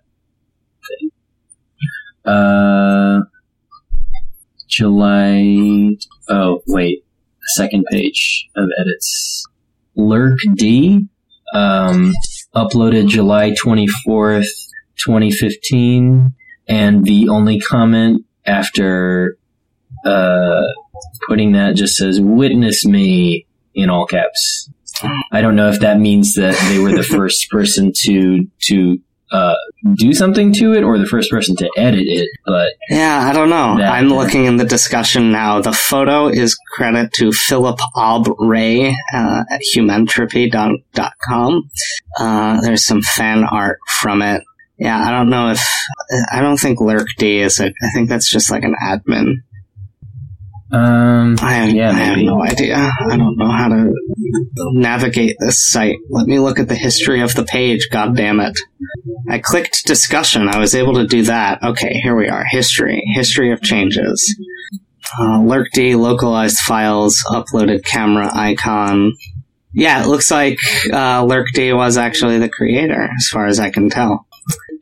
thing. 1.00 1.11
Uh, 2.25 3.21
July. 4.68 5.97
Oh 6.28 6.62
wait, 6.66 7.04
second 7.47 7.85
page 7.91 8.49
of 8.57 8.69
edits. 8.81 9.45
Lurk 9.97 10.39
D, 10.55 11.07
um, 11.55 12.13
uploaded 12.55 13.09
July 13.09 13.55
twenty 13.55 13.87
fourth, 14.05 14.49
twenty 15.03 15.31
fifteen, 15.31 16.35
and 16.69 17.05
the 17.05 17.29
only 17.29 17.61
comment 17.61 18.25
after 18.47 19.37
uh 20.05 20.63
putting 21.29 21.53
that 21.53 21.77
just 21.77 21.97
says 21.97 22.21
"witness 22.21 22.85
me" 22.85 23.47
in 23.75 23.91
all 23.91 24.07
caps. 24.07 24.71
I 25.33 25.41
don't 25.41 25.57
know 25.57 25.69
if 25.69 25.81
that 25.81 25.99
means 25.99 26.35
that 26.35 26.57
they 26.69 26.79
were 26.79 26.93
the 26.93 27.03
first 27.17 27.51
person 27.51 27.93
to 28.05 28.47
to 28.63 28.99
uh, 29.33 29.54
do 29.97 30.12
something 30.12 30.52
to 30.52 30.75
it 30.75 30.83
or 30.85 30.99
the 30.99 31.07
first 31.07 31.31
person 31.31 31.57
to 31.57 31.69
edit 31.76 32.04
it, 32.07 32.28
but 32.47 32.73
Yeah, 32.90 33.26
I 33.28 33.33
don't 33.33 33.50
know. 33.50 33.76
That- 33.78 33.93
I'm 33.93 34.09
looking 34.09 34.45
in 34.45 34.57
the 34.59 34.64
discussion 34.64 35.33
now. 35.33 35.61
The 35.61 35.73
photo 35.73 36.28
is 36.28 36.57
credit 36.75 37.12
to 37.14 37.33
Philip 37.33 37.78
Ob 37.97 38.28
Ray 38.38 38.90
uh, 39.12 39.45
at 39.50 39.61
humentropy.com. 39.75 41.71
Uh, 42.19 42.61
there's 42.61 42.87
some 42.87 43.02
fan 43.02 43.45
art 43.45 43.78
from 43.88 44.23
it. 44.23 44.43
Yeah, 44.78 44.99
I 44.99 45.11
don't 45.11 45.31
know 45.31 45.50
if 45.50 45.61
I 46.33 46.40
don't 46.40 46.59
think 46.59 46.81
Lurk 46.81 47.09
D 47.16 47.38
is 47.40 47.61
it. 47.61 47.73
I 47.83 47.90
think 47.95 48.09
that's 48.09 48.28
just 48.31 48.50
like 48.50 48.64
an 48.64 48.75
admin. 48.83 49.35
um, 50.73 51.37
I 51.40 51.52
have, 51.54 51.71
Yeah, 51.71 51.90
I 51.90 51.95
have 51.95 52.19
no 52.19 52.43
idea. 52.43 52.76
I 52.76 53.16
don't 53.16 53.37
know 53.38 53.50
how 53.50 53.69
to 53.69 53.93
navigate 54.73 55.37
this 55.38 55.64
site. 55.71 55.97
Let 56.11 56.26
me 56.26 56.40
look 56.40 56.59
at 56.59 56.69
the 56.69 56.75
history 56.75 57.21
of 57.21 57.35
the 57.37 57.45
page. 57.45 57.88
God 57.90 58.16
damn 58.16 58.40
it! 58.40 58.59
I 59.28 59.38
clicked 59.38 59.85
discussion. 59.87 60.49
I 60.49 60.59
was 60.59 60.75
able 60.75 60.95
to 60.95 61.07
do 61.07 61.23
that. 61.25 61.62
Okay, 61.62 61.95
here 62.02 62.14
we 62.16 62.28
are. 62.28 62.45
History. 62.45 63.02
History 63.14 63.52
of 63.52 63.62
changes. 63.62 64.35
Uh, 65.19 65.38
lurkd 65.38 65.99
localized 65.99 66.59
files 66.59 67.23
uploaded 67.28 67.85
camera 67.85 68.31
icon. 68.35 69.12
Yeah, 69.73 70.02
it 70.04 70.09
looks 70.09 70.31
like 70.31 70.59
uh, 70.93 71.23
lurkd 71.25 71.76
was 71.76 71.97
actually 71.97 72.38
the 72.38 72.49
creator, 72.49 73.09
as 73.16 73.28
far 73.28 73.47
as 73.47 73.59
I 73.61 73.71
can 73.71 73.90
tell. 73.90 74.26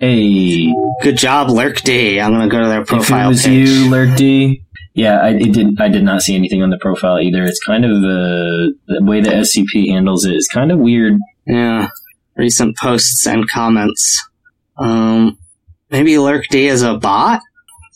hey, 0.00 0.72
Good 1.02 1.16
job, 1.16 1.48
lurkd. 1.48 2.20
I'm 2.22 2.32
gonna 2.32 2.48
go 2.48 2.60
to 2.62 2.68
their 2.68 2.80
if 2.82 2.88
it 2.88 2.88
profile 2.88 3.28
was 3.30 3.42
page. 3.44 3.68
you, 3.68 3.90
Lurk 3.90 4.16
D. 4.16 4.62
Yeah, 4.94 5.20
I 5.20 5.30
it 5.30 5.52
did. 5.54 5.80
I 5.80 5.88
did 5.88 6.04
not 6.04 6.20
see 6.22 6.34
anything 6.34 6.62
on 6.62 6.68
the 6.70 6.78
profile 6.78 7.18
either. 7.18 7.44
It's 7.44 7.62
kind 7.64 7.84
of 7.84 7.90
uh, 7.92 8.72
the 8.86 8.98
way 9.02 9.20
the 9.22 9.30
SCP 9.30 9.88
handles 9.88 10.24
it 10.26 10.34
is 10.34 10.48
kind 10.52 10.70
of 10.70 10.78
weird. 10.78 11.14
Yeah. 11.46 11.88
Recent 12.36 12.76
posts 12.76 13.26
and 13.26 13.48
comments. 13.48 14.22
Um, 14.82 15.38
maybe 15.90 16.12
LurkD 16.14 16.54
is 16.54 16.82
a 16.82 16.94
bot? 16.94 17.40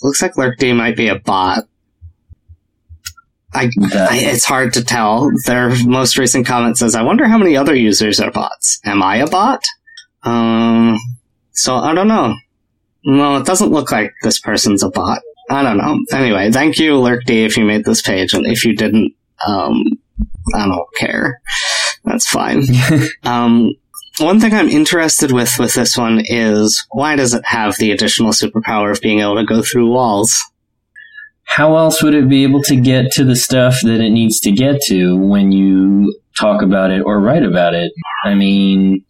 Looks 0.03 0.23
like 0.23 0.35
LurkD 0.35 0.77
might 0.77 0.97
be 0.97 1.09
a 1.09 1.19
bot. 1.19 1.65
I, 3.53 3.71
I, 3.95 4.19
it's 4.23 4.45
hard 4.45 4.75
to 4.75 4.85
tell. 4.85 5.31
Their 5.47 5.71
most 5.85 6.19
recent 6.19 6.47
comment 6.47 6.77
says, 6.79 6.95
I 6.95 7.03
wonder 7.03 7.27
how 7.27 7.39
many 7.39 7.57
other 7.57 7.75
users 7.75 8.21
are 8.21 8.31
bots. 8.31 8.81
Am 8.85 9.03
I 9.03 9.17
a 9.17 9.27
bot? 9.27 9.65
Um, 10.23 10.99
so 11.53 11.77
I 11.77 11.95
don't 11.95 12.09
know. 12.09 12.37
No, 13.05 13.37
it 13.37 13.47
doesn't 13.47 13.71
look 13.73 13.91
like 13.91 14.13
this 14.23 14.39
person's 14.39 14.83
a 14.83 14.91
bot. 14.91 15.21
I 15.49 15.63
don't 15.63 15.79
know. 15.79 15.99
Anyway, 16.13 16.51
thank 16.51 16.79
you, 16.79 16.99
lurk 16.99 17.25
LurkD, 17.25 17.47
if 17.47 17.57
you 17.57 17.65
made 17.65 17.85
this 17.85 18.03
page, 18.03 18.35
and 18.35 18.47
if 18.47 18.65
you 18.65 18.75
didn't, 18.75 19.15
um, 19.47 19.85
I 20.55 20.67
don't 20.67 20.95
care. 20.97 21.41
That's 22.05 22.29
fine. 22.29 22.65
Um, 23.25 23.73
one 24.19 24.41
thing 24.41 24.55
I'm 24.55 24.69
interested 24.69 25.33
with 25.33 25.59
with 25.59 25.75
this 25.75 25.97
one 25.97 26.23
is 26.25 26.87
why 26.91 27.17
does 27.17 27.35
it 27.35 27.45
have 27.45 27.77
the 27.77 27.91
additional 27.91 28.33
superpower 28.33 28.91
of 28.91 29.01
being 29.01 29.21
able 29.21 29.37
to 29.37 29.45
go 29.45 29.63
through 29.63 29.91
walls? 29.91 30.43
How 31.45 31.77
else 31.77 32.03
would 32.03 32.15
it 32.15 32.29
be 32.29 32.43
able 32.43 32.63
to 32.63 32.77
get 32.77 33.13
to 33.13 33.25
the 33.25 33.37
stuff 33.37 33.81
that 33.83 34.01
it 34.01 34.11
needs 34.11 34.41
to 34.41 34.51
get 34.53 34.81
to 34.83 35.17
when 35.17 35.53
you 35.53 36.19
talk 36.39 36.63
about 36.63 36.91
it 36.91 37.03
or 37.03 37.21
write 37.21 37.45
about 37.45 37.75
it? 37.75 37.93
I 38.25 38.35
mean, 38.35 39.05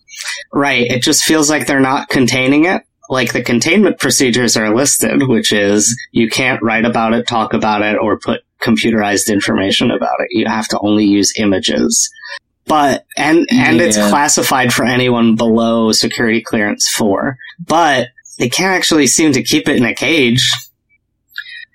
Right. 0.53 0.91
It 0.91 1.03
just 1.03 1.25
feels 1.25 1.51
like 1.51 1.67
they're 1.67 1.81
not 1.81 2.09
containing 2.09 2.65
it. 2.65 2.83
Like 3.09 3.33
the 3.33 3.43
containment 3.43 3.99
procedures 3.99 4.57
are 4.57 4.75
listed, 4.75 5.29
which 5.29 5.53
is 5.53 5.97
you 6.11 6.29
can't 6.29 6.63
write 6.63 6.85
about 6.85 7.13
it, 7.13 7.29
talk 7.29 7.53
about 7.53 7.83
it, 7.83 7.97
or 7.99 8.19
put 8.19 8.41
computerized 8.61 9.33
information 9.33 9.91
about 9.91 10.19
it. 10.21 10.29
You 10.31 10.47
have 10.47 10.67
to 10.69 10.79
only 10.81 11.05
use 11.05 11.33
images. 11.39 12.11
But, 12.67 13.07
and, 13.17 13.47
and 13.51 13.81
it's 13.81 13.97
classified 13.97 14.73
for 14.73 14.85
anyone 14.85 15.37
below 15.37 15.93
security 15.93 16.43
clearance 16.43 16.89
four. 16.89 17.39
But 17.65 18.09
they 18.39 18.49
can't 18.49 18.75
actually 18.75 19.07
seem 19.07 19.33
to 19.33 19.43
keep 19.43 19.69
it 19.69 19.77
in 19.77 19.85
a 19.85 19.95
cage. 19.95 20.51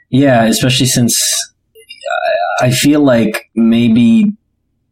Yeah, 0.10 0.43
especially 0.43 0.88
since 0.88 1.53
I 2.62 2.67
I 2.67 2.71
feel 2.71 3.01
like 3.01 3.50
maybe 3.55 4.33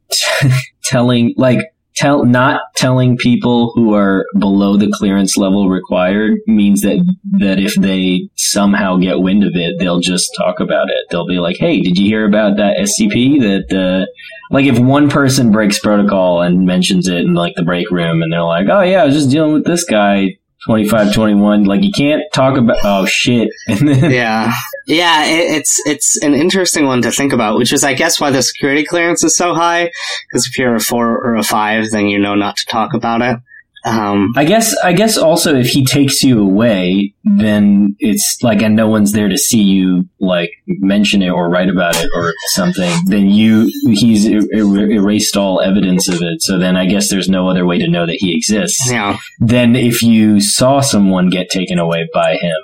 telling, 0.83 1.33
like, 1.37 1.59
tell 1.99 2.23
not 2.23 2.61
telling 2.77 3.17
people 3.17 3.71
who 3.75 3.93
are 3.93 4.25
below 4.39 4.77
the 4.77 4.91
clearance 4.93 5.37
level 5.37 5.69
required 5.69 6.39
means 6.47 6.81
that 6.81 7.05
that 7.39 7.59
if 7.59 7.75
they 7.75 8.29
somehow 8.35 8.97
get 8.97 9.19
wind 9.19 9.43
of 9.43 9.51
it, 9.55 9.77
they'll 9.79 9.99
just 9.99 10.31
talk 10.37 10.59
about 10.59 10.89
it. 10.89 11.03
They'll 11.09 11.27
be 11.27 11.39
like, 11.39 11.57
"Hey, 11.57 11.81
did 11.81 11.97
you 11.97 12.05
hear 12.05 12.25
about 12.25 12.57
that 12.57 12.77
SCP 12.77 13.39
that?" 13.41 13.77
Uh, 13.77 14.05
like 14.51 14.65
if 14.65 14.79
one 14.79 15.09
person 15.09 15.51
breaks 15.51 15.79
protocol 15.79 16.41
and 16.41 16.65
mentions 16.65 17.07
it 17.07 17.19
in 17.19 17.33
like 17.33 17.55
the 17.55 17.63
break 17.63 17.91
room, 17.91 18.21
and 18.21 18.31
they're 18.31 18.41
like, 18.43 18.67
"Oh 18.69 18.81
yeah, 18.81 19.03
I 19.03 19.05
was 19.05 19.15
just 19.15 19.29
dealing 19.29 19.53
with 19.53 19.65
this 19.65 19.83
guy." 19.83 20.38
25, 20.65 21.13
21, 21.13 21.63
like 21.63 21.83
you 21.83 21.91
can't 21.91 22.21
talk 22.33 22.57
about, 22.57 22.77
oh 22.83 23.05
shit. 23.05 23.49
Yeah, 23.69 24.51
yeah. 24.87 25.25
It, 25.25 25.51
it's 25.57 25.81
it's 25.85 26.21
an 26.23 26.33
interesting 26.33 26.85
one 26.85 27.01
to 27.03 27.11
think 27.11 27.31
about, 27.31 27.57
which 27.57 27.71
is, 27.71 27.83
I 27.83 27.93
guess, 27.93 28.19
why 28.19 28.31
the 28.31 28.41
security 28.41 28.83
clearance 28.83 29.23
is 29.23 29.35
so 29.35 29.53
high. 29.53 29.91
Because 30.27 30.47
if 30.47 30.57
you're 30.57 30.75
a 30.75 30.79
four 30.79 31.07
or 31.07 31.35
a 31.35 31.43
five, 31.43 31.91
then 31.91 32.07
you 32.07 32.19
know 32.19 32.35
not 32.35 32.57
to 32.57 32.65
talk 32.65 32.93
about 32.93 33.21
it. 33.21 33.39
Um, 33.85 34.33
I 34.35 34.43
guess 34.43 34.75
I 34.83 34.91
guess 34.93 35.17
also 35.17 35.55
if 35.55 35.67
he 35.67 35.85
takes 35.85 36.21
you 36.21 36.41
away, 36.41 37.13
then 37.23 37.95
it's 37.99 38.37
like 38.43 38.61
and 38.61 38.75
no 38.75 38.89
one's 38.89 39.13
there 39.13 39.29
to 39.29 39.37
see 39.37 39.61
you 39.61 40.07
like 40.19 40.51
mention 40.67 41.21
it 41.21 41.29
or 41.29 41.49
write 41.49 41.69
about 41.69 41.95
it 41.95 42.09
or 42.13 42.33
something. 42.49 42.91
Then 43.05 43.29
you 43.29 43.71
he's 43.85 44.27
er- 44.27 44.39
er- 44.53 44.89
erased 44.91 45.37
all 45.37 45.61
evidence 45.61 46.09
of 46.09 46.21
it. 46.21 46.41
So 46.41 46.57
then 46.59 46.75
I 46.75 46.85
guess 46.87 47.09
there's 47.09 47.29
no 47.29 47.49
other 47.49 47.65
way 47.65 47.77
to 47.79 47.87
know 47.87 48.05
that 48.05 48.17
he 48.19 48.35
exists. 48.35 48.91
yeah, 48.91 49.17
Then 49.39 49.75
if 49.75 50.01
you 50.03 50.41
saw 50.41 50.81
someone 50.81 51.29
get 51.29 51.49
taken 51.49 51.79
away 51.79 52.07
by 52.13 52.35
him, 52.35 52.57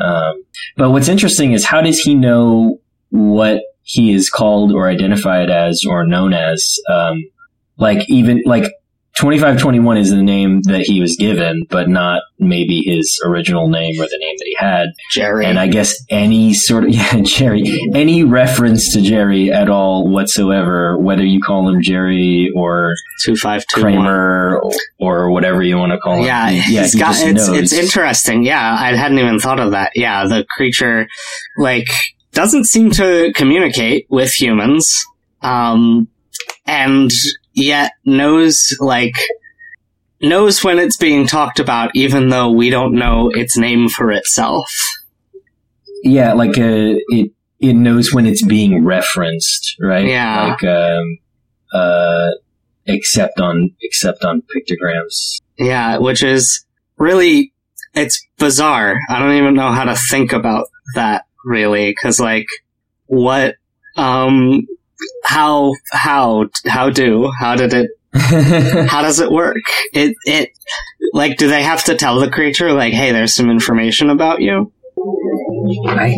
Um, 0.00 0.42
but 0.76 0.90
what's 0.90 1.08
interesting 1.08 1.52
is 1.52 1.64
how 1.64 1.80
does 1.80 2.00
he 2.00 2.14
know 2.14 2.80
what 3.10 3.62
he 3.82 4.12
is 4.12 4.28
called 4.28 4.72
or 4.72 4.88
identified 4.88 5.48
as 5.48 5.84
or 5.88 6.04
known 6.06 6.34
as? 6.34 6.76
Um, 6.90 7.22
like 7.78 8.08
even 8.10 8.42
like 8.44 8.72
2521 9.18 9.96
is 9.96 10.10
the 10.10 10.22
name 10.22 10.60
that 10.62 10.82
he 10.82 11.00
was 11.00 11.16
given, 11.16 11.64
but 11.70 11.88
not 11.88 12.20
maybe 12.38 12.82
his 12.84 13.18
original 13.24 13.68
name 13.68 13.94
or 13.98 14.04
the 14.04 14.18
name 14.20 14.34
that 14.36 14.44
he 14.44 14.56
had. 14.58 14.88
Jerry. 15.12 15.46
And 15.46 15.58
I 15.58 15.68
guess 15.68 15.94
any 16.10 16.52
sort 16.52 16.84
of, 16.84 16.90
yeah, 16.94 17.20
Jerry, 17.22 17.62
any 17.94 18.24
reference 18.24 18.92
to 18.92 19.00
Jerry 19.00 19.50
at 19.50 19.70
all 19.70 20.06
whatsoever, 20.06 20.98
whether 20.98 21.24
you 21.24 21.40
call 21.40 21.66
him 21.68 21.80
Jerry 21.80 22.52
or 22.54 22.94
2521. 23.24 23.92
Kramer 24.04 24.58
or, 24.60 24.72
or 24.98 25.30
whatever 25.30 25.62
you 25.62 25.78
want 25.78 25.92
to 25.92 25.98
call 25.98 26.16
him. 26.18 26.24
Yeah, 26.24 26.50
he- 26.50 26.60
he's 26.76 26.92
he 26.92 26.98
got 26.98 27.14
it's 27.18 27.48
knows. 27.48 27.48
it's 27.48 27.72
interesting. 27.72 28.44
Yeah, 28.44 28.76
I 28.78 28.94
hadn't 28.96 29.18
even 29.18 29.40
thought 29.40 29.60
of 29.60 29.70
that. 29.70 29.92
Yeah, 29.94 30.26
the 30.26 30.44
creature 30.56 31.08
like 31.56 31.88
doesn't 32.32 32.64
seem 32.64 32.90
to 32.90 33.32
communicate 33.34 34.06
with 34.10 34.30
humans. 34.32 35.06
Um 35.40 36.08
and 36.66 37.10
yet 37.56 37.92
knows 38.04 38.68
like 38.78 39.16
knows 40.20 40.62
when 40.62 40.78
it's 40.78 40.96
being 40.96 41.26
talked 41.26 41.58
about 41.58 41.90
even 41.94 42.28
though 42.28 42.50
we 42.50 42.70
don't 42.70 42.94
know 42.94 43.30
its 43.30 43.56
name 43.56 43.88
for 43.88 44.12
itself. 44.12 44.70
Yeah, 46.02 46.34
like 46.34 46.58
uh, 46.58 46.94
it 47.08 47.32
it 47.58 47.72
knows 47.72 48.12
when 48.12 48.26
it's 48.26 48.44
being 48.44 48.84
referenced, 48.84 49.76
right? 49.80 50.06
Yeah. 50.06 50.56
Like 50.60 50.64
um 50.64 51.18
uh 51.72 52.30
except 52.84 53.40
on 53.40 53.70
except 53.80 54.22
on 54.22 54.42
pictograms. 54.54 55.40
Yeah, 55.58 55.98
which 55.98 56.22
is 56.22 56.64
really 56.98 57.52
it's 57.94 58.24
bizarre. 58.38 58.98
I 59.08 59.18
don't 59.18 59.36
even 59.36 59.54
know 59.54 59.72
how 59.72 59.84
to 59.84 59.96
think 59.96 60.32
about 60.32 60.68
that 60.94 61.24
really 61.44 61.94
cuz 61.94 62.20
like 62.20 62.46
what 63.06 63.56
um 63.96 64.66
how 65.26 65.72
how 65.90 66.46
how 66.66 66.88
do 66.90 67.30
how 67.38 67.56
did 67.56 67.72
it 67.72 67.90
how 68.88 69.02
does 69.02 69.20
it 69.20 69.30
work? 69.30 69.56
It 69.92 70.16
it 70.24 70.50
like 71.12 71.36
do 71.36 71.48
they 71.48 71.62
have 71.62 71.84
to 71.84 71.96
tell 71.96 72.18
the 72.20 72.30
creature 72.30 72.72
like 72.72 72.92
hey 72.94 73.12
there's 73.12 73.34
some 73.34 73.50
information 73.50 74.08
about 74.08 74.40
you? 74.40 74.72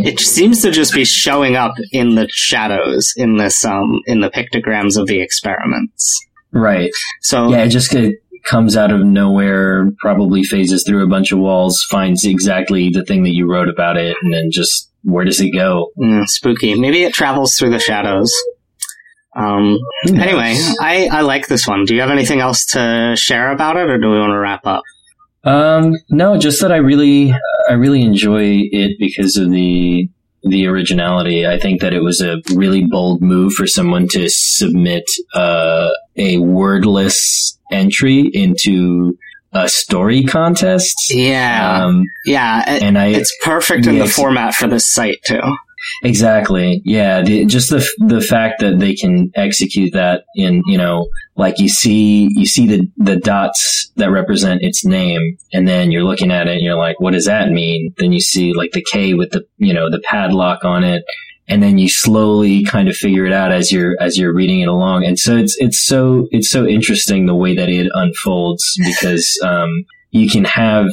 It 0.04 0.20
seems 0.20 0.62
to 0.62 0.70
just 0.70 0.92
be 0.92 1.04
showing 1.04 1.56
up 1.56 1.74
in 1.90 2.14
the 2.14 2.28
shadows 2.28 3.14
in 3.16 3.36
this 3.36 3.64
um 3.64 4.00
in 4.06 4.20
the 4.20 4.30
pictograms 4.30 4.98
of 4.98 5.06
the 5.06 5.20
experiments. 5.20 6.20
right. 6.52 6.90
So 7.22 7.48
Yeah, 7.48 7.64
it 7.64 7.70
just 7.70 7.94
uh, 7.94 8.10
comes 8.44 8.76
out 8.76 8.92
of 8.92 9.00
nowhere, 9.04 9.90
probably 9.98 10.42
phases 10.42 10.84
through 10.86 11.02
a 11.02 11.08
bunch 11.08 11.32
of 11.32 11.38
walls, 11.38 11.84
finds 11.90 12.24
exactly 12.24 12.90
the 12.90 13.04
thing 13.04 13.22
that 13.24 13.34
you 13.34 13.50
wrote 13.50 13.68
about 13.68 13.96
it, 13.96 14.16
and 14.22 14.32
then 14.32 14.50
just 14.50 14.90
where 15.02 15.24
does 15.24 15.40
it 15.40 15.50
go? 15.50 15.90
Mm, 15.98 16.26
spooky. 16.26 16.78
Maybe 16.78 17.02
it 17.04 17.14
travels 17.14 17.54
through 17.56 17.70
the 17.70 17.78
shadows. 17.78 18.32
Um, 19.38 19.78
anyway, 20.06 20.56
I, 20.80 21.08
I 21.12 21.20
like 21.20 21.46
this 21.46 21.66
one. 21.66 21.84
Do 21.84 21.94
you 21.94 22.00
have 22.00 22.10
anything 22.10 22.40
else 22.40 22.64
to 22.72 23.14
share 23.16 23.52
about 23.52 23.76
it, 23.76 23.88
or 23.88 23.98
do 23.98 24.10
we 24.10 24.18
want 24.18 24.30
to 24.32 24.38
wrap 24.38 24.66
up? 24.66 24.82
Um, 25.44 25.94
no, 26.10 26.36
just 26.38 26.60
that 26.60 26.72
I 26.72 26.76
really, 26.78 27.32
I 27.68 27.74
really 27.74 28.02
enjoy 28.02 28.62
it 28.72 28.96
because 28.98 29.36
of 29.36 29.50
the 29.50 30.08
the 30.42 30.66
originality. 30.66 31.46
I 31.46 31.58
think 31.58 31.80
that 31.80 31.92
it 31.92 32.00
was 32.02 32.20
a 32.20 32.40
really 32.54 32.84
bold 32.84 33.20
move 33.22 33.52
for 33.52 33.66
someone 33.66 34.06
to 34.12 34.28
submit 34.28 35.04
uh, 35.34 35.90
a 36.16 36.38
wordless 36.38 37.58
entry 37.72 38.30
into 38.32 39.16
a 39.52 39.68
story 39.68 40.22
contest. 40.24 40.94
Yeah, 41.10 41.84
Um, 41.84 42.04
yeah. 42.24 42.74
It, 42.74 42.82
and 42.82 42.96
I, 42.98 43.06
it's 43.08 43.34
perfect 43.42 43.86
in 43.86 43.96
Yeah, 43.96 44.04
the 44.04 44.08
format 44.10 44.54
for 44.54 44.68
this 44.68 44.86
site 44.92 45.18
too. 45.24 45.40
Exactly. 46.02 46.82
Yeah. 46.84 47.22
The, 47.22 47.44
just 47.44 47.70
the 47.70 47.86
the 47.98 48.20
fact 48.20 48.60
that 48.60 48.78
they 48.78 48.94
can 48.94 49.30
execute 49.34 49.92
that 49.92 50.24
in 50.34 50.62
you 50.66 50.78
know 50.78 51.08
like 51.38 51.60
you 51.60 51.68
see 51.68 52.28
you 52.32 52.44
see 52.46 52.66
the 52.66 52.90
the 52.96 53.16
dots 53.16 53.92
that 53.94 54.10
represent 54.10 54.62
its 54.62 54.84
name, 54.84 55.38
and 55.52 55.68
then 55.68 55.92
you're 55.92 56.02
looking 56.02 56.32
at 56.32 56.48
it 56.48 56.54
and 56.54 56.62
you're 56.62 56.76
like, 56.76 56.98
what 56.98 57.12
does 57.12 57.26
that 57.26 57.50
mean? 57.50 57.94
Then 57.96 58.12
you 58.12 58.20
see 58.20 58.52
like 58.52 58.72
the 58.72 58.82
K 58.82 59.14
with 59.14 59.30
the 59.30 59.46
you 59.56 59.72
know 59.72 59.88
the 59.88 60.00
padlock 60.00 60.64
on 60.64 60.82
it, 60.82 61.04
and 61.46 61.62
then 61.62 61.78
you 61.78 61.88
slowly 61.88 62.64
kind 62.64 62.88
of 62.88 62.96
figure 62.96 63.24
it 63.24 63.32
out 63.32 63.52
as 63.52 63.70
you're 63.70 63.94
as 64.00 64.18
you're 64.18 64.34
reading 64.34 64.60
it 64.60 64.68
along. 64.68 65.04
And 65.04 65.16
so 65.16 65.36
it's 65.36 65.56
it's 65.60 65.80
so 65.80 66.26
it's 66.32 66.50
so 66.50 66.66
interesting 66.66 67.26
the 67.26 67.36
way 67.36 67.54
that 67.54 67.68
it 67.68 67.88
unfolds 67.94 68.76
because 68.84 69.40
um, 69.44 69.84
you 70.10 70.28
can 70.28 70.44
have 70.44 70.88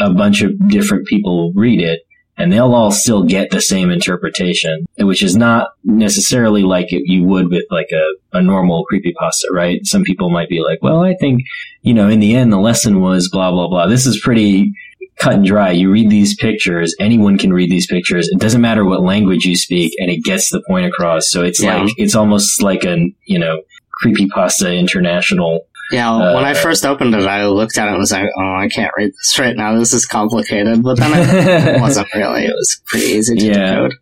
a 0.00 0.12
bunch 0.12 0.42
of 0.42 0.68
different 0.68 1.06
people 1.06 1.52
read 1.54 1.80
it 1.80 2.00
and 2.38 2.52
they'll 2.52 2.72
all 2.74 2.90
still 2.92 3.24
get 3.24 3.50
the 3.50 3.60
same 3.60 3.90
interpretation, 3.90 4.86
which 4.98 5.22
is 5.22 5.36
not 5.36 5.70
necessarily 5.84 6.62
like 6.62 6.86
you 6.90 7.24
would 7.24 7.50
with 7.50 7.64
like 7.70 7.88
a, 7.92 8.38
a 8.38 8.40
normal 8.42 8.84
creepypasta, 8.90 9.50
right? 9.52 9.84
Some 9.84 10.02
people 10.04 10.30
might 10.30 10.48
be 10.48 10.60
like, 10.60 10.80
well, 10.82 11.04
I 11.04 11.14
think, 11.14 11.42
you 11.82 11.92
know, 11.92 12.08
in 12.08 12.20
the 12.20 12.34
end, 12.36 12.52
the 12.52 12.58
lesson 12.58 13.00
was 13.00 13.28
blah, 13.28 13.50
blah, 13.50 13.68
blah. 13.68 13.86
This 13.88 14.06
is 14.06 14.20
pretty 14.20 14.72
cut 15.18 15.34
and 15.34 15.44
dry. 15.44 15.72
You 15.72 15.90
read 15.90 16.10
these 16.10 16.36
pictures, 16.36 16.94
anyone 17.00 17.38
can 17.38 17.52
read 17.52 17.70
these 17.72 17.88
pictures. 17.88 18.28
It 18.28 18.38
doesn't 18.38 18.60
matter 18.60 18.84
what 18.84 19.02
language 19.02 19.44
you 19.44 19.56
speak 19.56 19.92
and 19.98 20.08
it 20.10 20.22
gets 20.22 20.50
the 20.50 20.62
point 20.68 20.86
across. 20.86 21.28
So 21.30 21.42
it's 21.42 21.60
Yeah. 21.60 21.82
like, 21.82 21.92
it's 21.96 22.14
almost 22.14 22.62
like 22.62 22.84
an, 22.84 23.14
you 23.24 23.38
know, 23.40 23.62
creepypasta 24.04 24.78
international. 24.78 25.66
Yeah, 25.90 26.34
when 26.34 26.44
I 26.44 26.50
Uh, 26.52 26.54
first 26.54 26.84
opened 26.84 27.14
it, 27.14 27.24
I 27.26 27.46
looked 27.46 27.78
at 27.78 27.86
it 27.86 27.90
and 27.90 27.98
was 27.98 28.12
like, 28.12 28.28
"Oh, 28.38 28.54
I 28.54 28.68
can't 28.68 28.92
read 28.96 29.08
this 29.10 29.38
right 29.38 29.56
now. 29.56 29.78
This 29.78 29.92
is 29.94 30.04
complicated." 30.04 30.82
But 30.82 30.98
then 30.98 31.10
it 31.76 31.80
wasn't 31.80 32.08
really. 32.14 32.44
It 32.44 32.54
was 32.54 32.80
pretty 32.86 33.06
easy 33.06 33.36
to 33.36 33.44
Yeah. 33.46 33.54
decode. 33.70 33.94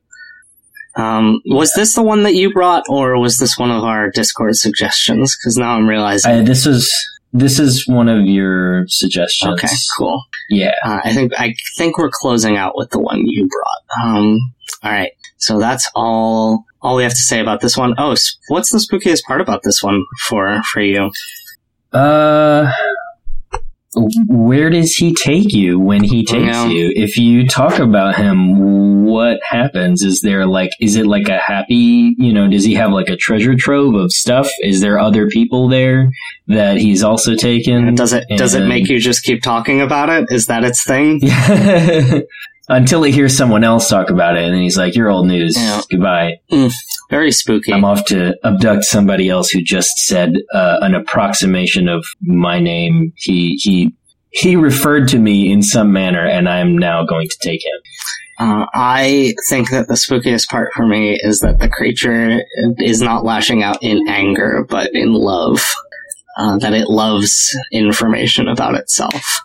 Um, 0.96 1.40
was 1.46 1.72
this 1.74 1.94
the 1.94 2.02
one 2.02 2.22
that 2.22 2.34
you 2.34 2.52
brought, 2.52 2.84
or 2.88 3.18
was 3.20 3.36
this 3.38 3.58
one 3.58 3.70
of 3.70 3.84
our 3.84 4.10
Discord 4.10 4.56
suggestions? 4.56 5.36
Because 5.36 5.56
now 5.58 5.76
I'm 5.76 5.86
realizing. 5.88 6.30
I, 6.32 6.42
this 6.42 6.64
was, 6.64 6.90
this 7.34 7.58
is 7.58 7.86
one 7.86 8.08
of 8.08 8.24
your 8.26 8.84
suggestions. 8.88 9.52
okay, 9.62 9.74
cool. 9.98 10.24
Yeah. 10.48 10.72
Uh, 10.84 11.00
I 11.04 11.12
think 11.12 11.32
I 11.38 11.54
think 11.76 11.98
we're 11.98 12.10
closing 12.10 12.56
out 12.56 12.76
with 12.78 12.90
the 12.90 12.98
one 12.98 13.20
you 13.26 13.46
brought. 13.46 14.06
Um, 14.08 14.38
all 14.82 14.90
right, 14.90 15.12
so 15.36 15.58
that's 15.58 15.88
all. 15.94 16.64
All 16.82 16.96
we 16.96 17.02
have 17.02 17.12
to 17.12 17.22
say 17.22 17.40
about 17.40 17.60
this 17.60 17.76
one. 17.76 17.94
Oh, 17.98 18.14
what's 18.48 18.70
the 18.70 18.78
spookiest 18.78 19.22
part 19.24 19.40
about 19.40 19.62
this 19.64 19.82
one 19.82 20.02
for 20.28 20.62
for 20.72 20.80
you? 20.80 21.10
Uh, 21.96 22.70
where 24.28 24.68
does 24.68 24.92
he 24.94 25.14
take 25.14 25.52
you 25.54 25.78
when 25.78 26.04
he 26.04 26.22
takes 26.24 26.44
Yeah. 26.44 26.66
you? 26.68 26.92
If 26.94 27.16
you 27.16 27.46
talk 27.46 27.78
about 27.78 28.16
him, 28.16 29.04
what 29.06 29.40
happens? 29.48 30.02
Is 30.02 30.20
there 30.20 30.44
like, 30.44 30.70
is 30.80 30.96
it 30.96 31.06
like 31.06 31.28
a 31.28 31.38
happy, 31.38 32.14
you 32.18 32.32
know, 32.32 32.46
does 32.48 32.64
he 32.64 32.74
have 32.74 32.90
like 32.92 33.08
a 33.08 33.16
treasure 33.16 33.54
trove 33.54 33.94
of 33.94 34.12
stuff? 34.12 34.50
Is 34.62 34.80
there 34.82 34.98
other 34.98 35.28
people 35.28 35.68
there 35.68 36.10
that 36.48 36.76
he's 36.76 37.02
also 37.02 37.34
taken? 37.36 37.94
Does 37.94 38.12
it 38.12 38.24
does 38.36 38.54
it 38.54 38.66
make 38.66 38.88
you 38.88 39.00
just 39.00 39.22
keep 39.24 39.42
talking 39.42 39.80
about 39.80 40.10
it? 40.10 40.26
Is 40.30 40.46
that 40.46 40.62
its 40.64 40.84
thing? 40.84 41.20
Until 42.68 43.04
he 43.04 43.12
hears 43.12 43.36
someone 43.36 43.62
else 43.62 43.88
talk 43.88 44.10
about 44.10 44.36
it, 44.36 44.44
and 44.44 44.54
then 44.54 44.60
he's 44.62 44.76
like, 44.76 44.96
"You're 44.96 45.08
old 45.08 45.28
news. 45.28 45.56
Yeah. 45.56 45.82
Goodbye. 45.90 46.40
Very 47.10 47.30
spooky. 47.30 47.72
I'm 47.72 47.84
off 47.84 48.04
to 48.06 48.34
abduct 48.42 48.84
somebody 48.84 49.28
else 49.28 49.50
who 49.50 49.62
just 49.62 49.96
said 49.98 50.34
uh, 50.52 50.78
an 50.80 50.94
approximation 50.94 51.88
of 51.88 52.04
my 52.22 52.58
name. 52.58 53.12
He 53.16 53.56
he 53.62 53.92
he 54.30 54.56
referred 54.56 55.06
to 55.08 55.18
me 55.18 55.52
in 55.52 55.62
some 55.62 55.92
manner, 55.92 56.26
and 56.26 56.48
I'm 56.48 56.76
now 56.76 57.04
going 57.06 57.28
to 57.28 57.38
take 57.40 57.64
him. 57.64 57.80
Uh, 58.38 58.66
I 58.74 59.34
think 59.48 59.70
that 59.70 59.86
the 59.86 59.94
spookiest 59.94 60.48
part 60.48 60.72
for 60.74 60.86
me 60.86 61.18
is 61.22 61.40
that 61.40 61.58
the 61.60 61.68
creature 61.68 62.40
is 62.78 63.00
not 63.00 63.24
lashing 63.24 63.62
out 63.62 63.78
in 63.80 64.08
anger, 64.08 64.66
but 64.68 64.90
in 64.92 65.12
love. 65.12 65.64
Uh, 66.38 66.58
that 66.58 66.74
it 66.74 66.90
loves 66.90 67.56
information 67.72 68.46
about 68.46 68.74
itself. 68.74 69.40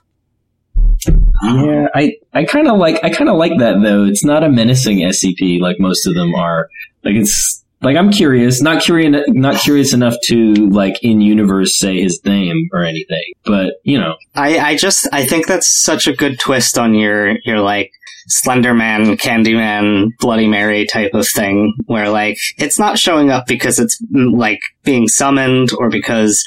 Yeah, 1.08 1.88
I 1.96 2.14
I 2.34 2.46
kind 2.46 2.68
of 2.68 2.78
like 2.78 3.04
I 3.04 3.10
kind 3.10 3.30
of 3.30 3.38
like 3.38 3.58
that 3.60 3.82
though. 3.82 4.06
It's 4.06 4.24
not 4.24 4.44
a 4.44 4.50
menacing 4.50 5.00
SCP 5.00 5.60
like 5.60 5.80
most 5.80 6.06
of 6.06 6.14
them 6.14 6.36
are. 6.36 6.70
Like 7.04 7.16
it's 7.16 7.64
like 7.82 7.98
I'm 7.98 8.12
curious, 8.12 8.62
not 8.62 8.84
curious, 8.84 9.26
not 9.28 9.60
curious 9.60 9.94
enough 9.94 10.16
to 10.26 10.54
like 10.70 11.04
in 11.04 11.20
universe 11.20 11.80
say 11.80 12.02
his 12.02 12.24
name 12.24 12.70
or 12.74 12.84
anything, 12.84 13.34
but 13.44 13.76
you 13.84 13.98
know, 13.98 14.16
I, 14.36 14.60
I 14.60 14.76
just 14.76 15.08
I 15.12 15.26
think 15.26 15.48
that's 15.48 15.68
such 15.68 16.08
a 16.08 16.14
good 16.14 16.40
twist 16.40 16.78
on 16.78 16.94
your 16.94 17.38
your 17.44 17.60
like 17.60 17.92
Slender 18.28 18.74
Man, 18.74 19.18
Candyman, 19.18 20.08
Bloody 20.20 20.48
Mary 20.48 20.86
type 20.86 21.14
of 21.14 21.28
thing, 21.28 21.74
where 21.86 22.10
like 22.10 22.38
it's 22.58 22.78
not 22.80 22.98
showing 23.00 23.30
up 23.30 23.46
because 23.48 23.80
it's 23.80 24.02
mm, 24.14 24.38
like 24.38 24.60
being 24.84 25.08
summoned 25.08 25.70
or 25.78 25.90
because 25.90 26.44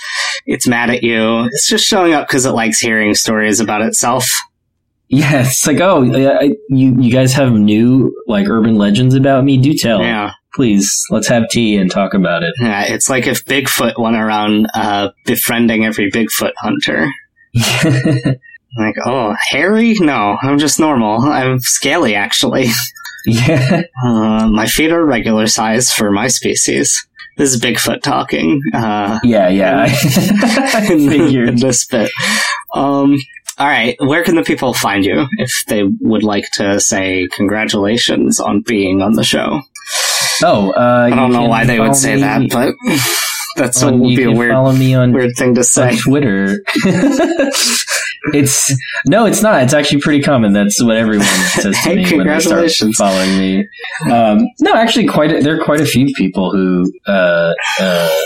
it's 0.47 0.67
mad 0.67 0.91
at 0.91 1.03
you. 1.03 1.45
It's 1.45 1.69
just 1.69 1.85
showing 1.87 2.13
up 2.15 2.27
because 2.29 2.47
it 2.47 2.53
likes 2.53 2.81
hearing 2.81 3.15
stories 3.15 3.61
about 3.61 3.83
itself. 3.83 4.31
yeah, 5.09 5.43
it's 5.43 5.67
like 5.67 5.81
oh, 5.81 6.05
I- 6.41 6.55
you 6.69 6.97
you 7.01 7.11
guys 7.13 7.33
have 7.35 7.53
new 7.53 8.15
like 8.27 8.49
urban 8.49 8.77
legends 8.77 9.15
about 9.15 9.45
me? 9.45 9.57
Do 9.59 9.75
tell. 9.75 10.01
Yeah. 10.01 10.33
please 10.55 11.03
let's 11.11 11.27
have 11.29 11.49
tea 11.51 11.77
and 11.77 11.91
talk 11.91 12.15
about 12.15 12.43
it 12.45 12.55
Yeah, 12.61 12.85
it's 12.85 13.11
like 13.11 13.27
if 13.27 13.45
Bigfoot 13.45 13.99
went 13.99 14.17
around 14.17 14.69
uh, 14.75 15.11
befriending 15.27 15.85
every 15.85 16.11
Bigfoot 16.13 16.53
hunter. 16.59 17.09
Like, 18.77 18.97
oh, 19.05 19.35
hairy? 19.51 19.95
No, 20.01 20.37
I'm 20.43 20.59
just 20.59 20.79
normal. 20.81 21.21
I'm 21.21 21.61
scaly, 21.61 22.15
actually. 22.15 22.67
Yeah. 23.27 23.81
Uh, 24.05 24.49
my 24.49 24.67
feet 24.67 24.93
are 24.93 25.03
regular 25.03 25.47
size 25.47 25.91
for 25.91 26.11
my 26.13 26.29
species. 26.29 27.07
This 27.39 27.55
is 27.55 27.59
Bigfoot 27.59 28.03
talking. 28.03 28.61
Uh, 28.75 29.19
Yeah, 29.25 29.49
yeah. 29.49 29.87
I 29.89 30.87
in, 30.93 31.01
in 31.01 31.09
figured. 31.09 31.57
this 31.59 31.87
bit. 31.87 32.11
Um, 32.75 33.17
all 33.57 33.67
right, 33.67 33.97
where 34.01 34.25
can 34.25 34.35
the 34.35 34.43
people 34.43 34.75
find 34.75 35.07
you 35.07 35.25
if 35.39 35.65
they 35.69 35.85
would 36.03 36.23
like 36.23 36.45
to 36.55 36.79
say 36.81 37.27
congratulations 37.35 38.41
on 38.41 38.61
being 38.61 39.01
on 39.01 39.15
the 39.15 39.25
show? 39.25 39.63
Oh, 40.43 40.73
uh, 40.73 41.09
I 41.11 41.17
don't 41.17 41.33
know 41.33 41.47
why 41.49 41.65
they 41.65 41.81
would 41.81 41.97
say 41.97 42.21
that, 42.21 42.51
but 42.51 42.75
that's 43.57 43.83
on, 43.83 44.01
would 44.01 44.17
be 44.17 44.25
a 44.25 44.31
weird, 44.31 44.53
follow 44.53 44.73
me 44.73 44.95
on 44.95 45.12
weird 45.12 45.37
thing 45.37 45.55
to 45.55 45.61
on 45.61 45.64
say. 45.64 45.97
Twitter. 45.97 46.61
it's 48.33 48.75
no, 49.07 49.27
it's 49.27 49.43
not. 49.43 49.62
It's 49.62 49.75
actually 49.75 50.01
pretty 50.01 50.23
common. 50.23 50.53
That's 50.53 50.83
what 50.83 50.97
everyone 50.97 51.27
says 51.53 51.75
to 51.75 51.88
Hey, 51.90 51.97
me 51.97 52.17
when 52.17 52.27
they 52.27 52.40
start 52.40 52.71
following 52.97 53.38
me. 53.38 53.69
Um, 54.11 54.47
no, 54.61 54.75
actually, 54.75 55.07
quite 55.07 55.31
a, 55.33 55.40
there 55.40 55.61
are 55.61 55.64
quite 55.64 55.81
a 55.81 55.87
few 55.87 56.12
people 56.14 56.51
who, 56.51 56.93
uh, 57.07 57.53
uh, 57.81 58.21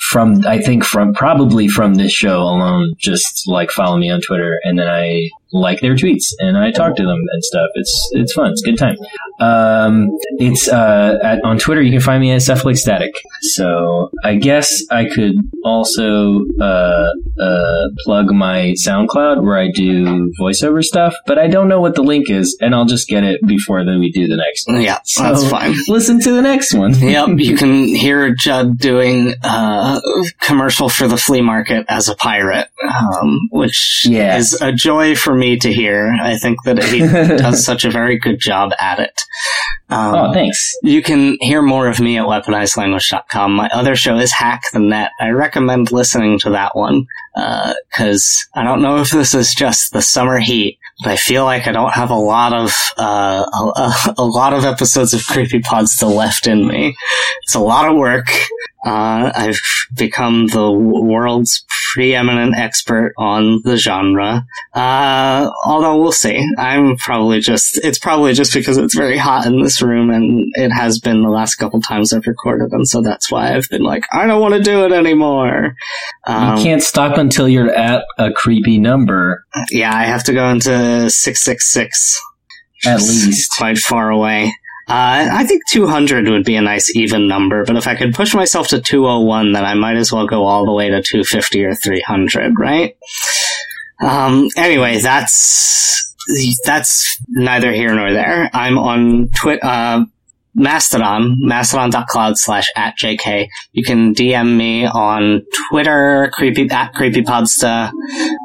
from 0.00 0.40
I 0.46 0.58
think 0.60 0.84
from 0.84 1.14
probably 1.14 1.68
from 1.68 1.94
this 1.94 2.12
show 2.12 2.40
alone, 2.42 2.94
just 2.98 3.48
like 3.48 3.70
follow 3.70 3.96
me 3.96 4.10
on 4.10 4.20
Twitter, 4.20 4.58
and 4.64 4.78
then 4.78 4.88
I 4.88 5.28
like 5.52 5.80
their 5.80 5.94
tweets 5.94 6.32
and 6.38 6.56
I 6.56 6.70
talk 6.70 6.96
to 6.96 7.02
them 7.02 7.20
and 7.32 7.44
stuff. 7.44 7.68
It's 7.74 8.08
it's 8.12 8.32
fun. 8.32 8.52
It's 8.52 8.62
a 8.62 8.70
good 8.70 8.78
time. 8.78 8.96
Um, 9.40 10.08
it's 10.38 10.68
uh, 10.68 11.18
at, 11.22 11.44
on 11.44 11.58
Twitter. 11.58 11.82
You 11.82 11.90
can 11.90 12.00
find 12.00 12.20
me 12.20 12.30
at 12.32 12.42
Cephalic 12.42 12.76
Static. 12.76 13.12
So 13.40 14.10
I 14.24 14.36
guess 14.36 14.82
I 14.90 15.06
could 15.06 15.34
also 15.64 16.40
uh, 16.60 17.08
uh, 17.40 17.82
plug 18.04 18.30
my 18.32 18.74
SoundCloud 18.78 19.42
where 19.42 19.58
I 19.58 19.68
do 19.74 20.32
voiceover 20.40 20.82
stuff, 20.84 21.14
but 21.26 21.38
I 21.38 21.48
don't 21.48 21.68
know 21.68 21.80
what 21.80 21.94
the 21.96 22.02
link 22.02 22.30
is, 22.30 22.56
and 22.60 22.74
I'll 22.74 22.84
just 22.84 23.08
get 23.08 23.24
it 23.24 23.44
before 23.46 23.84
then 23.84 23.98
we 24.00 24.10
do 24.12 24.26
the 24.28 24.36
next. 24.36 24.68
one. 24.68 24.80
Yeah, 24.80 24.94
that's 24.94 25.14
So- 25.42 25.48
fine. 25.48 25.74
Listen 25.88 26.20
to 26.20 26.32
the 26.32 26.42
next 26.42 26.74
one. 26.74 26.94
yep, 26.98 27.28
you 27.38 27.56
can 27.56 27.84
hear 27.94 28.34
Judd 28.34 28.78
doing 28.78 29.34
uh, 29.42 30.00
commercial 30.40 30.88
for 30.88 31.08
the 31.08 31.16
flea 31.16 31.40
market 31.42 31.84
as 31.88 32.08
a 32.08 32.14
pirate, 32.14 32.68
um, 32.88 33.48
which 33.50 34.06
Yeah. 34.08 34.36
is 34.38 34.60
a 34.60 34.72
joy 34.72 35.14
for 35.16 35.34
me 35.34 35.41
to 35.42 35.72
hear. 35.72 36.16
I 36.20 36.36
think 36.36 36.62
that 36.64 36.82
he 36.82 36.98
does 37.36 37.64
such 37.64 37.84
a 37.84 37.90
very 37.90 38.18
good 38.18 38.38
job 38.38 38.72
at 38.78 38.98
it. 38.98 39.22
Um, 39.90 40.14
Oh, 40.14 40.32
thanks. 40.32 40.74
You 40.82 41.02
can 41.02 41.36
hear 41.40 41.60
more 41.60 41.86
of 41.88 42.00
me 42.00 42.16
at 42.16 42.24
weaponizedlanguage.com. 42.24 43.52
My 43.52 43.68
other 43.68 43.94
show 43.96 44.16
is 44.16 44.32
Hack 44.32 44.62
the 44.72 44.78
Net. 44.78 45.10
I 45.20 45.28
recommend 45.30 45.92
listening 45.92 46.38
to 46.40 46.50
that 46.50 46.74
one 46.76 47.06
because 47.34 48.46
I 48.54 48.62
don't 48.62 48.82
know 48.82 48.98
if 48.98 49.10
this 49.10 49.34
is 49.34 49.54
just 49.54 49.92
the 49.92 50.02
summer 50.02 50.38
heat, 50.38 50.78
but 51.02 51.12
I 51.12 51.16
feel 51.16 51.44
like 51.44 51.66
I 51.66 51.72
don't 51.72 51.92
have 51.92 52.10
a 52.10 52.14
lot 52.14 52.52
of 52.52 52.74
uh, 52.96 53.44
a, 53.52 54.14
a 54.18 54.24
lot 54.24 54.52
of 54.54 54.64
episodes 54.64 55.12
of 55.14 55.26
creepy 55.26 55.60
pods 55.60 55.92
still 55.92 56.14
left 56.14 56.46
in 56.46 56.66
me. 56.66 56.96
It's 57.44 57.54
a 57.54 57.60
lot 57.60 57.88
of 57.90 57.96
work. 57.96 58.28
Uh, 58.84 59.30
I've 59.34 59.60
become 59.96 60.46
the 60.48 60.70
world's 60.70 61.64
preeminent 61.92 62.56
expert 62.56 63.12
on 63.18 63.60
the 63.62 63.76
genre. 63.76 64.44
Uh, 64.74 65.50
although 65.64 66.00
we'll 66.00 66.10
see. 66.10 66.42
I'm 66.58 66.96
probably 66.96 67.40
just, 67.40 67.78
it's 67.84 67.98
probably 67.98 68.32
just 68.32 68.52
because 68.54 68.78
it's 68.78 68.94
very 68.96 69.18
hot 69.18 69.46
in 69.46 69.62
this 69.62 69.82
room 69.82 70.10
and 70.10 70.50
it 70.54 70.70
has 70.70 70.98
been 70.98 71.22
the 71.22 71.28
last 71.28 71.56
couple 71.56 71.80
times 71.80 72.12
I've 72.12 72.26
recorded. 72.26 72.72
And 72.72 72.88
so 72.88 73.02
that's 73.02 73.30
why 73.30 73.54
I've 73.54 73.68
been 73.68 73.82
like, 73.82 74.04
I 74.12 74.26
don't 74.26 74.40
want 74.40 74.54
to 74.54 74.62
do 74.62 74.84
it 74.84 74.92
anymore. 74.92 75.76
Um, 76.26 76.56
you 76.56 76.62
can't 76.62 76.82
stop 76.82 77.18
until 77.18 77.48
you're 77.48 77.70
at 77.70 78.04
a 78.18 78.32
creepy 78.32 78.78
number, 78.78 79.44
yeah, 79.70 79.94
I 79.94 80.04
have 80.04 80.24
to 80.24 80.32
go 80.32 80.48
into 80.48 81.08
666. 81.10 82.20
at 82.86 83.00
least. 83.00 83.52
Quite 83.58 83.78
far 83.78 84.10
away. 84.10 84.52
Uh, 84.88 85.28
I 85.32 85.44
think 85.44 85.62
200 85.68 86.28
would 86.28 86.44
be 86.44 86.56
a 86.56 86.62
nice 86.62 86.94
even 86.96 87.28
number, 87.28 87.64
but 87.64 87.76
if 87.76 87.86
I 87.86 87.94
could 87.94 88.14
push 88.14 88.34
myself 88.34 88.68
to 88.68 88.80
201, 88.80 89.52
then 89.52 89.64
I 89.64 89.74
might 89.74 89.96
as 89.96 90.12
well 90.12 90.26
go 90.26 90.44
all 90.44 90.64
the 90.64 90.72
way 90.72 90.90
to 90.90 91.02
250 91.02 91.64
or 91.64 91.74
300, 91.74 92.54
right? 92.58 92.96
Um, 94.02 94.48
anyway, 94.56 94.98
that's, 94.98 96.14
that's 96.64 97.18
neither 97.28 97.72
here 97.72 97.94
nor 97.94 98.12
there. 98.12 98.50
I'm 98.52 98.76
on 98.76 99.28
Twitter, 99.28 99.64
uh, 99.64 100.04
Mastodon, 100.54 101.36
mastodon.cloud 101.38 102.36
slash 102.36 102.68
at 102.76 102.98
JK. 102.98 103.48
You 103.72 103.84
can 103.84 104.14
DM 104.14 104.56
me 104.56 104.84
on 104.84 105.46
Twitter, 105.70 106.30
creepy, 106.34 106.68
at 106.70 106.92
creepypodsta. 106.92 107.90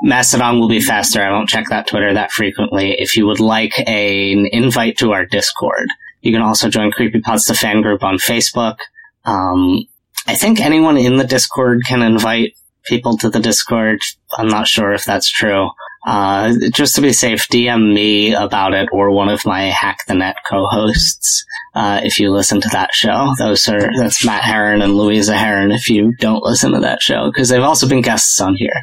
Mastodon 0.04 0.60
will 0.60 0.70
be 0.70 0.80
faster. 0.80 1.22
I 1.22 1.30
don't 1.30 1.50
check 1.50 1.68
that 1.70 1.88
Twitter 1.88 2.14
that 2.14 2.32
frequently. 2.32 2.94
If 2.94 3.18
you 3.18 3.26
would 3.26 3.42
like 3.42 3.78
a, 3.86 4.32
an 4.32 4.48
invite 4.52 4.98
to 5.00 5.12
our 5.12 5.26
Discord, 5.26 5.90
you 6.22 6.32
can 6.32 6.42
also 6.42 6.70
join 6.70 6.92
Creepypodsta 6.92 7.58
fan 7.58 7.82
group 7.82 8.04
on 8.04 8.18
Facebook. 8.18 8.78
Um, 9.26 9.88
I 10.28 10.36
think 10.36 10.60
anyone 10.60 10.98
in 10.98 11.18
the 11.18 11.24
Discord 11.24 11.82
can 11.86 12.02
invite 12.02 12.54
people 12.86 13.18
to 13.18 13.30
the 13.30 13.40
Discord. 13.40 14.00
I'm 14.38 14.48
not 14.48 14.68
sure 14.68 14.94
if 14.94 15.06
that's 15.06 15.30
true. 15.30 15.70
Uh, 16.06 16.54
just 16.74 16.96
to 16.96 17.02
be 17.02 17.12
safe, 17.12 17.48
DM 17.50 17.94
me 17.94 18.34
about 18.34 18.74
it 18.74 18.88
or 18.92 19.12
one 19.12 19.30
of 19.30 19.46
my 19.46 19.64
Hack 19.64 19.98
the 20.08 20.14
Net 20.14 20.38
co-hosts. 20.50 21.46
Uh, 21.76 22.00
if 22.04 22.20
you 22.20 22.32
listen 22.32 22.62
to 22.62 22.70
that 22.70 22.94
show, 22.94 23.36
those 23.38 23.68
are, 23.68 23.92
that's 23.98 24.26
Matt 24.26 24.44
Heron 24.44 24.82
and 24.82 24.98
Louisa 24.98 25.38
Heron 25.38 25.72
if 25.72 25.90
you 25.90 26.16
don't 26.20 26.44
listen 26.44 26.72
to 26.72 26.80
that 26.80 27.02
show, 27.02 27.30
because 27.30 27.50
they've 27.50 27.62
also 27.62 27.88
been 27.88 28.02
guests 28.02 28.40
on 28.40 28.56
here. 28.56 28.82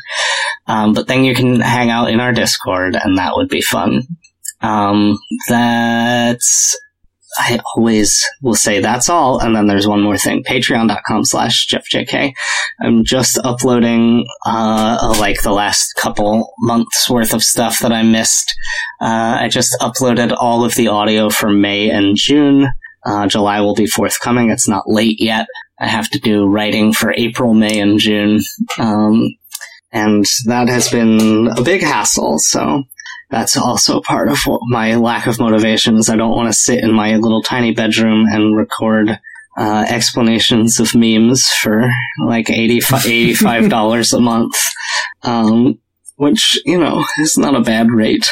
Um, 0.66 0.92
but 0.92 1.08
then 1.08 1.24
you 1.24 1.34
can 1.34 1.60
hang 1.60 1.90
out 1.90 2.10
in 2.10 2.20
our 2.20 2.32
Discord 2.32 2.94
and 2.94 3.18
that 3.18 3.36
would 3.36 3.48
be 3.48 3.62
fun. 3.62 4.02
Um, 4.60 5.18
that's, 5.48 6.78
I 7.36 7.58
always 7.74 8.24
will 8.42 8.54
say 8.54 8.80
that's 8.80 9.08
all. 9.08 9.40
And 9.40 9.54
then 9.54 9.66
there's 9.66 9.86
one 9.86 10.02
more 10.02 10.16
thing. 10.16 10.44
Patreon.com 10.44 11.24
slash 11.24 11.66
JeffJK. 11.66 12.32
I'm 12.80 13.04
just 13.04 13.38
uploading, 13.38 14.26
uh, 14.46 15.16
like 15.18 15.42
the 15.42 15.52
last 15.52 15.94
couple 15.96 16.52
months 16.58 17.08
worth 17.10 17.34
of 17.34 17.42
stuff 17.42 17.80
that 17.80 17.92
I 17.92 18.02
missed. 18.02 18.54
Uh, 19.00 19.38
I 19.40 19.48
just 19.48 19.76
uploaded 19.80 20.34
all 20.36 20.64
of 20.64 20.74
the 20.74 20.88
audio 20.88 21.30
for 21.30 21.50
May 21.50 21.90
and 21.90 22.16
June. 22.16 22.68
Uh, 23.04 23.26
July 23.26 23.60
will 23.60 23.74
be 23.74 23.86
forthcoming. 23.86 24.50
It's 24.50 24.68
not 24.68 24.88
late 24.88 25.20
yet. 25.20 25.46
I 25.78 25.88
have 25.88 26.08
to 26.10 26.18
do 26.18 26.46
writing 26.46 26.92
for 26.92 27.12
April, 27.12 27.52
May, 27.52 27.80
and 27.80 27.98
June. 27.98 28.40
Um, 28.78 29.36
and 29.92 30.24
that 30.46 30.68
has 30.68 30.88
been 30.88 31.48
a 31.48 31.62
big 31.62 31.82
hassle. 31.82 32.38
So 32.38 32.84
that's 33.30 33.56
also 33.56 34.00
part 34.00 34.28
of 34.28 34.38
what 34.46 34.60
my 34.68 34.96
lack 34.96 35.26
of 35.26 35.38
motivation 35.40 35.96
is. 35.96 36.08
I 36.08 36.16
don't 36.16 36.36
want 36.36 36.48
to 36.48 36.52
sit 36.52 36.82
in 36.82 36.92
my 36.92 37.16
little 37.16 37.42
tiny 37.42 37.72
bedroom 37.72 38.26
and 38.30 38.56
record 38.56 39.18
uh, 39.56 39.86
explanations 39.88 40.80
of 40.80 40.94
memes 40.94 41.48
for 41.48 41.90
like 42.24 42.50
85 42.50 43.68
dollars 43.68 44.12
a 44.12 44.20
month, 44.20 44.56
um, 45.22 45.78
which 46.16 46.58
you 46.64 46.78
know 46.78 47.04
is 47.18 47.36
not 47.36 47.54
a 47.54 47.60
bad 47.60 47.90
rate. 47.90 48.28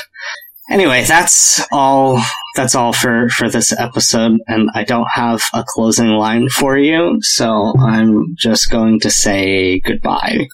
Anyway, 0.71 1.05
that's 1.05 1.61
all. 1.73 2.23
That's 2.55 2.75
all 2.75 2.93
for 2.93 3.29
for 3.31 3.49
this 3.49 3.73
episode, 3.79 4.39
and 4.47 4.71
I 4.75 4.85
don't 4.85 5.09
have 5.15 5.43
a 5.53 5.65
closing 5.67 6.09
line 6.09 6.49
for 6.49 6.79
you, 6.79 7.19
so 7.21 7.75
I'm 7.79 8.37
just 8.37 8.71
going 8.71 9.01
to 9.01 9.11
say 9.11 9.81
goodbye. 9.81 10.49